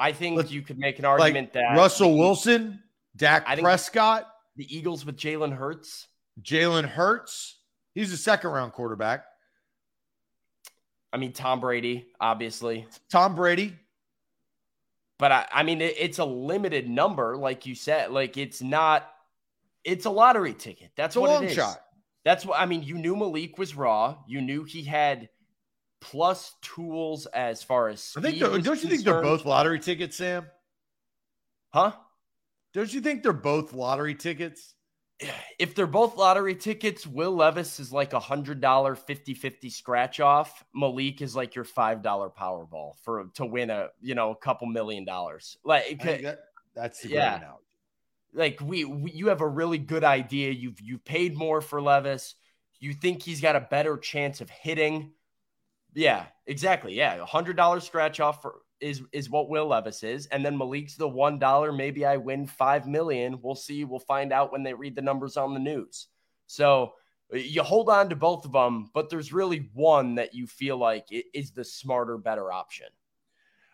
[0.00, 2.82] I think you could make an argument like that Russell Wilson,
[3.16, 4.26] Dak Prescott,
[4.56, 6.08] the Eagles with Jalen Hurts.
[6.42, 7.58] Jalen Hurts.
[7.94, 9.24] He's a second round quarterback.
[11.12, 12.86] I mean, Tom Brady, obviously.
[13.10, 13.74] Tom Brady.
[15.18, 18.10] But I, I mean, it, it's a limited number, like you said.
[18.10, 19.06] Like it's not,
[19.84, 20.92] it's a lottery ticket.
[20.96, 21.56] That's it's what it is.
[21.56, 21.78] Shot.
[22.24, 22.82] That's what I mean.
[22.82, 24.16] You knew Malik was raw.
[24.26, 25.28] You knew he had
[26.00, 28.38] plus tools as far as I think.
[28.38, 30.46] Don't you think they're both lottery tickets, Sam?
[31.72, 31.92] Huh?
[32.72, 34.74] Don't you think they're both lottery tickets?
[35.58, 40.18] If they're both lottery tickets, Will Levis is like a hundred dollar 50 50 scratch
[40.18, 40.64] off.
[40.74, 44.66] Malik is like your five dollar Powerball for to win a you know a couple
[44.66, 45.58] million dollars.
[45.62, 46.38] Like that,
[46.74, 47.42] that's yeah.
[48.32, 50.52] Like we, we, you have a really good idea.
[50.52, 52.36] You've you paid more for Levis.
[52.78, 55.12] You think he's got a better chance of hitting
[55.94, 56.94] yeah, exactly.
[56.94, 60.56] Yeah, a hundred dollar scratch off for, is is what Will Levis is, and then
[60.56, 61.72] Malik's the one dollar.
[61.72, 63.40] Maybe I win five million.
[63.42, 63.84] We'll see.
[63.84, 66.08] We'll find out when they read the numbers on the news.
[66.46, 66.94] So
[67.32, 71.06] you hold on to both of them, but there's really one that you feel like
[71.10, 72.88] is the smarter, better option.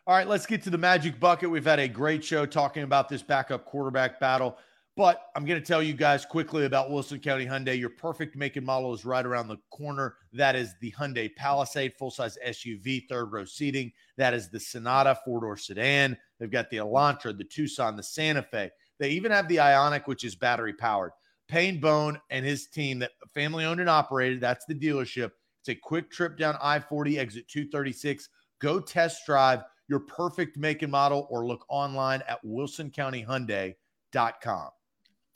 [0.06, 1.50] All right, let's get to the magic bucket.
[1.50, 4.58] We've had a great show talking about this backup quarterback battle.
[4.96, 7.78] But I'm going to tell you guys quickly about Wilson County Hyundai.
[7.78, 10.16] Your perfect make and model is right around the corner.
[10.32, 13.92] That is the Hyundai Palisade, full size SUV, third row seating.
[14.16, 16.16] That is the Sonata, four door sedan.
[16.40, 18.70] They've got the Elantra, the Tucson, the Santa Fe.
[18.98, 21.12] They even have the Ioniq, which is battery powered.
[21.46, 25.32] Payne Bone and his team, that family owned and operated, that's the dealership.
[25.60, 28.30] It's a quick trip down I 40, exit 236.
[28.60, 34.70] Go test drive your perfect make and model or look online at wilsoncountyhyundai.com.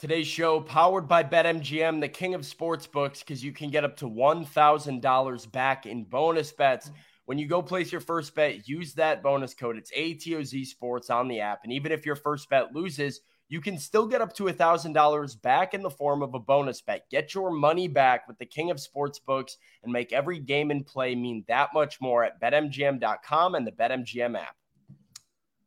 [0.01, 3.98] Today's show powered by BetMGM, the king of sports books, because you can get up
[3.98, 6.90] to $1,000 back in bonus bets.
[7.26, 9.76] When you go place your first bet, use that bonus code.
[9.76, 11.64] It's ATOZ Sports on the app.
[11.64, 13.20] And even if your first bet loses,
[13.51, 17.05] you can still get up to $1,000 back in the form of a bonus bet.
[17.11, 21.14] Get your money back with the king of sportsbooks and make every game and play
[21.14, 24.57] mean that much more at betmgm.com and the BetMGM app.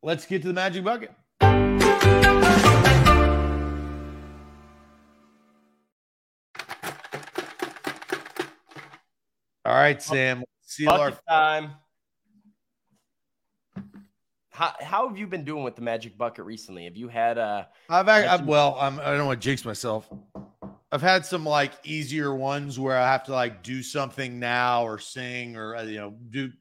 [0.01, 1.11] Let's get to the magic bucket.
[9.73, 10.43] All right, Sam.
[10.61, 11.71] Seal our time.
[14.51, 16.83] How, how have you been doing with the magic bucket recently?
[16.83, 20.07] Have you had uh I've, I've well, I'm I don't want to jinx myself.
[20.91, 24.99] I've had some like easier ones where I have to like do something now or
[24.99, 26.51] sing or uh, you know do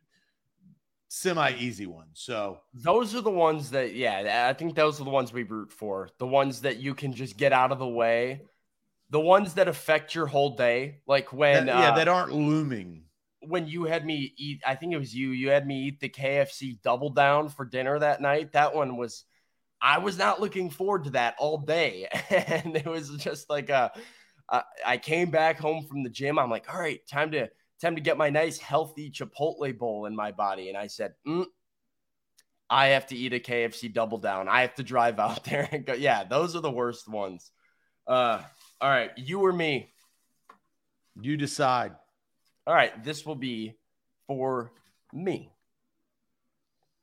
[1.09, 2.13] semi easy ones.
[2.15, 5.71] So those are the ones that yeah, I think those are the ones we root
[5.71, 6.09] for.
[6.17, 8.41] The ones that you can just get out of the way
[9.13, 13.05] the ones that affect your whole day, like when that, yeah, uh, that aren't looming.
[13.41, 15.31] When you had me eat, I think it was you.
[15.31, 18.53] You had me eat the KFC double down for dinner that night.
[18.53, 19.25] That one was,
[19.83, 23.93] I was not looking forward to that all day, and it was just like a.
[24.49, 26.39] Uh, I came back home from the gym.
[26.39, 27.51] I'm like, all right, time to
[27.83, 31.45] time to get my nice healthy Chipotle bowl in my body, and I said, mm,
[32.71, 34.49] I have to eat a KFC double down.
[34.49, 35.93] I have to drive out there and go.
[35.93, 37.51] Yeah, those are the worst ones.
[38.07, 38.41] Uh,
[38.83, 39.93] all right, you or me?
[41.21, 41.93] You decide.
[42.67, 43.79] All right, this will be
[44.27, 44.73] for
[45.13, 45.53] me.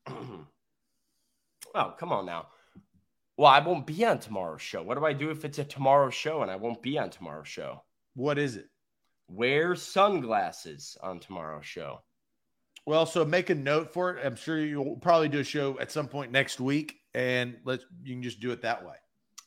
[0.09, 2.47] oh, come on now.
[3.37, 4.83] Well, I won't be on tomorrow's show.
[4.83, 7.47] What do I do if it's a tomorrow show and I won't be on tomorrow's
[7.47, 7.81] show?
[8.13, 8.67] What is it?
[9.29, 12.01] Wear sunglasses on tomorrow's show.
[12.85, 14.25] Well, so make a note for it.
[14.25, 18.15] I'm sure you'll probably do a show at some point next week and let's you
[18.15, 18.95] can just do it that way.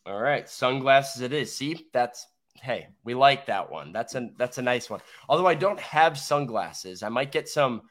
[0.07, 1.55] All right, sunglasses it is.
[1.55, 2.26] See, that's
[2.61, 3.92] hey, we like that one.
[3.92, 5.00] That's a that's a nice one.
[5.28, 7.82] Although I don't have sunglasses, I might get some.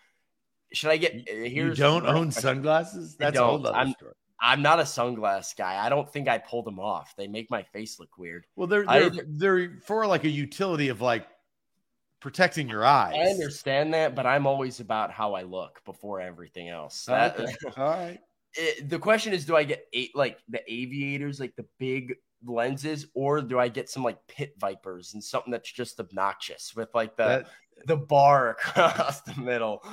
[0.74, 1.14] Should I get?
[1.14, 2.42] uh, Here's you don't own question.
[2.42, 3.16] sunglasses?
[3.18, 4.14] That's a whole I'm- story.
[4.44, 5.78] I'm not a sunglass guy.
[5.86, 7.14] I don't think I pull them off.
[7.16, 8.48] They make my face look weird.
[8.56, 11.28] Well, they're they're, they're for like a utility of like
[12.20, 13.14] protecting your eyes.
[13.16, 17.06] I understand that, but I'm always about how I look before everything else.
[17.06, 17.54] That- Okay.
[17.78, 18.20] All right.
[18.56, 23.08] It- the question is, do I get eight like the aviators, like the big lenses,
[23.14, 27.16] or do I get some like pit vipers and something that's just obnoxious with like
[27.18, 27.48] the That-
[27.86, 29.84] the bar across the middle?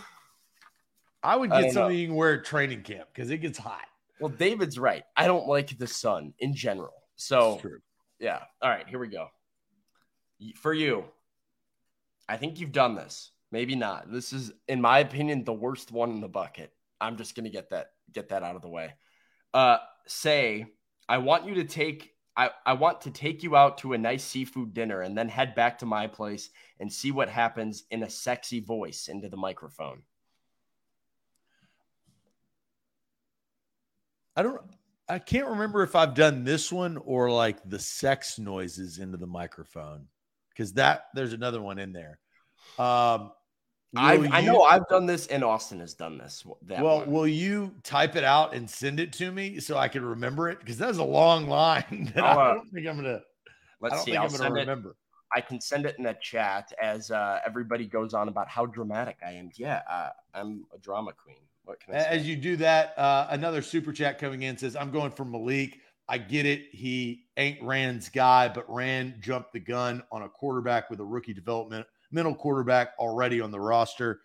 [1.22, 1.70] I would get know.
[1.72, 3.84] something you can wear at training camp because it gets hot.
[4.20, 5.04] Well, David's right.
[5.16, 6.94] I don't like the sun in general.
[7.16, 7.60] So
[8.20, 8.40] yeah.
[8.62, 9.28] All right, here we go.
[10.56, 11.04] For you,
[12.28, 13.30] I think you've done this.
[13.50, 14.12] Maybe not.
[14.12, 16.72] This is, in my opinion, the worst one in the bucket.
[17.00, 18.94] I'm just gonna get that get that out of the way.
[19.54, 20.66] Uh, say,
[21.08, 22.14] I want you to take.
[22.36, 25.56] I, I want to take you out to a nice seafood dinner and then head
[25.56, 30.02] back to my place and see what happens in a sexy voice into the microphone.
[34.36, 34.60] I don't.
[35.08, 39.26] I can't remember if I've done this one or like the sex noises into the
[39.26, 40.06] microphone
[40.50, 42.18] because that there's another one in there.
[42.78, 43.32] Um,
[43.96, 46.44] I I know I've done this and Austin has done this.
[46.44, 47.10] Well, one.
[47.10, 50.60] will you type it out and send it to me so I can remember it?
[50.60, 53.22] Because that's a long line that I'll, I uh, don't think I'm gonna.
[53.80, 54.10] Let's don't see.
[54.10, 54.60] think I'll I'm gonna send it.
[54.60, 54.96] remember.
[55.34, 59.18] I can send it in the chat as uh, everybody goes on about how dramatic
[59.26, 59.50] I am.
[59.54, 61.36] Yeah, uh, I'm a drama queen.
[61.64, 62.08] What can I say?
[62.08, 65.80] As you do that, uh, another super chat coming in says, I'm going for Malik.
[66.08, 66.68] I get it.
[66.72, 71.34] He ain't Ran's guy, but Rand jumped the gun on a quarterback with a rookie
[71.34, 74.20] development mental quarterback already on the roster.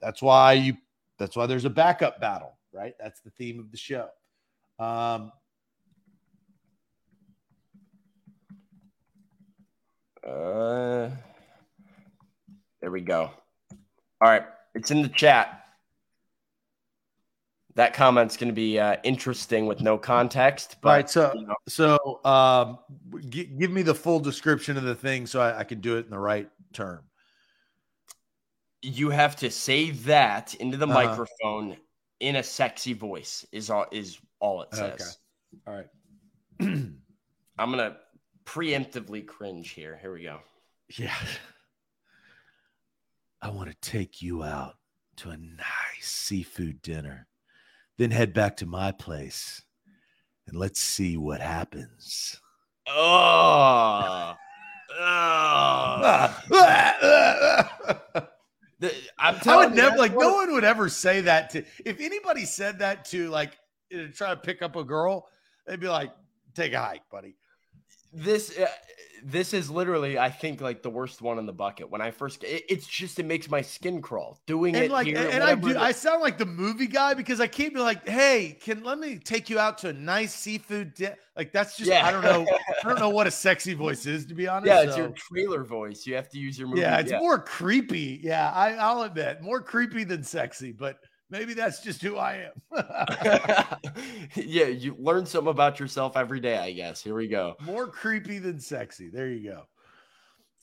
[0.00, 0.76] That's why you
[1.18, 2.94] that's why there's a backup battle, right?
[2.98, 4.08] That's the theme of the show.
[4.78, 5.32] Um,
[10.26, 11.10] Uh,
[12.80, 13.30] there we go.
[14.20, 15.64] All right, it's in the chat.
[17.74, 21.10] That comment's going to be uh, interesting with no context, but right.
[21.10, 22.78] So you know, so um
[23.30, 26.04] g- give me the full description of the thing so I, I can do it
[26.04, 27.00] in the right term.
[28.82, 30.94] You have to say that into the Uh-huh.
[30.94, 31.76] microphone
[32.20, 33.46] in a sexy voice.
[33.52, 35.18] Is all is all it says.
[35.54, 35.60] Okay.
[35.66, 35.88] All right.
[36.60, 37.96] I'm gonna
[38.44, 39.96] preemptively cringe here.
[40.00, 40.40] Here we go.
[40.96, 41.14] Yeah.
[43.40, 44.76] I want to take you out
[45.16, 45.66] to a nice
[46.02, 47.26] seafood dinner,
[47.98, 49.62] then head back to my place
[50.46, 52.40] and let's see what happens.
[52.86, 54.34] Oh,
[54.98, 56.42] oh.
[58.82, 61.64] The- I'm I would you, never like one no one would ever say that to
[61.84, 63.56] if anybody said that to like
[63.92, 65.28] to try to pick up a girl,
[65.68, 66.10] they'd be like,
[66.54, 67.36] take a hike, buddy.
[68.12, 68.66] This uh,
[69.24, 72.42] this is literally i think like the worst one in the bucket when i first
[72.44, 75.54] it, it's just it makes my skin crawl doing And it like here, and, I
[75.54, 78.98] do I sound like the movie guy because I keep be like, hey, can let
[78.98, 81.14] me take you out to a nice seafood di-?
[81.36, 82.04] like that's just Yeah.
[82.06, 82.44] I don't know.
[82.84, 84.66] I don't know what a sexy voice is to be honest.
[84.66, 87.38] yeah it's so- your trailer voice you have to use your movie Yeah, it's more
[87.38, 88.20] creepy.
[88.22, 90.98] Yeah, I, I'll admit, more creepy than sexy, but
[91.32, 92.52] maybe that's just who I am.
[94.36, 98.38] yeah you learn something about yourself every day i guess here we go more creepy
[98.38, 99.08] than sexy.
[99.08, 99.66] There you go.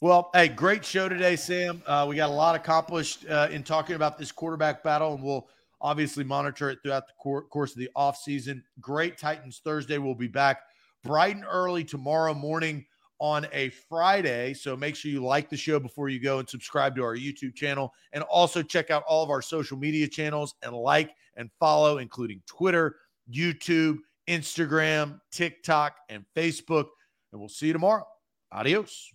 [0.01, 1.81] Well, hey, great show today, Sam.
[1.85, 5.49] Uh, we got a lot accomplished uh, in talking about this quarterback battle, and we'll
[5.81, 8.61] obviously monitor it throughout the cour- course of the offseason.
[8.79, 9.97] Great Titans Thursday.
[9.97, 10.61] We'll be back
[11.03, 12.85] bright and early tomorrow morning
[13.19, 14.53] on a Friday.
[14.53, 17.55] So make sure you like the show before you go and subscribe to our YouTube
[17.55, 17.93] channel.
[18.13, 22.41] And also check out all of our social media channels and like and follow, including
[22.47, 22.95] Twitter,
[23.31, 23.97] YouTube,
[24.27, 26.85] Instagram, TikTok, and Facebook.
[27.31, 28.05] And we'll see you tomorrow.
[28.51, 29.13] Adios.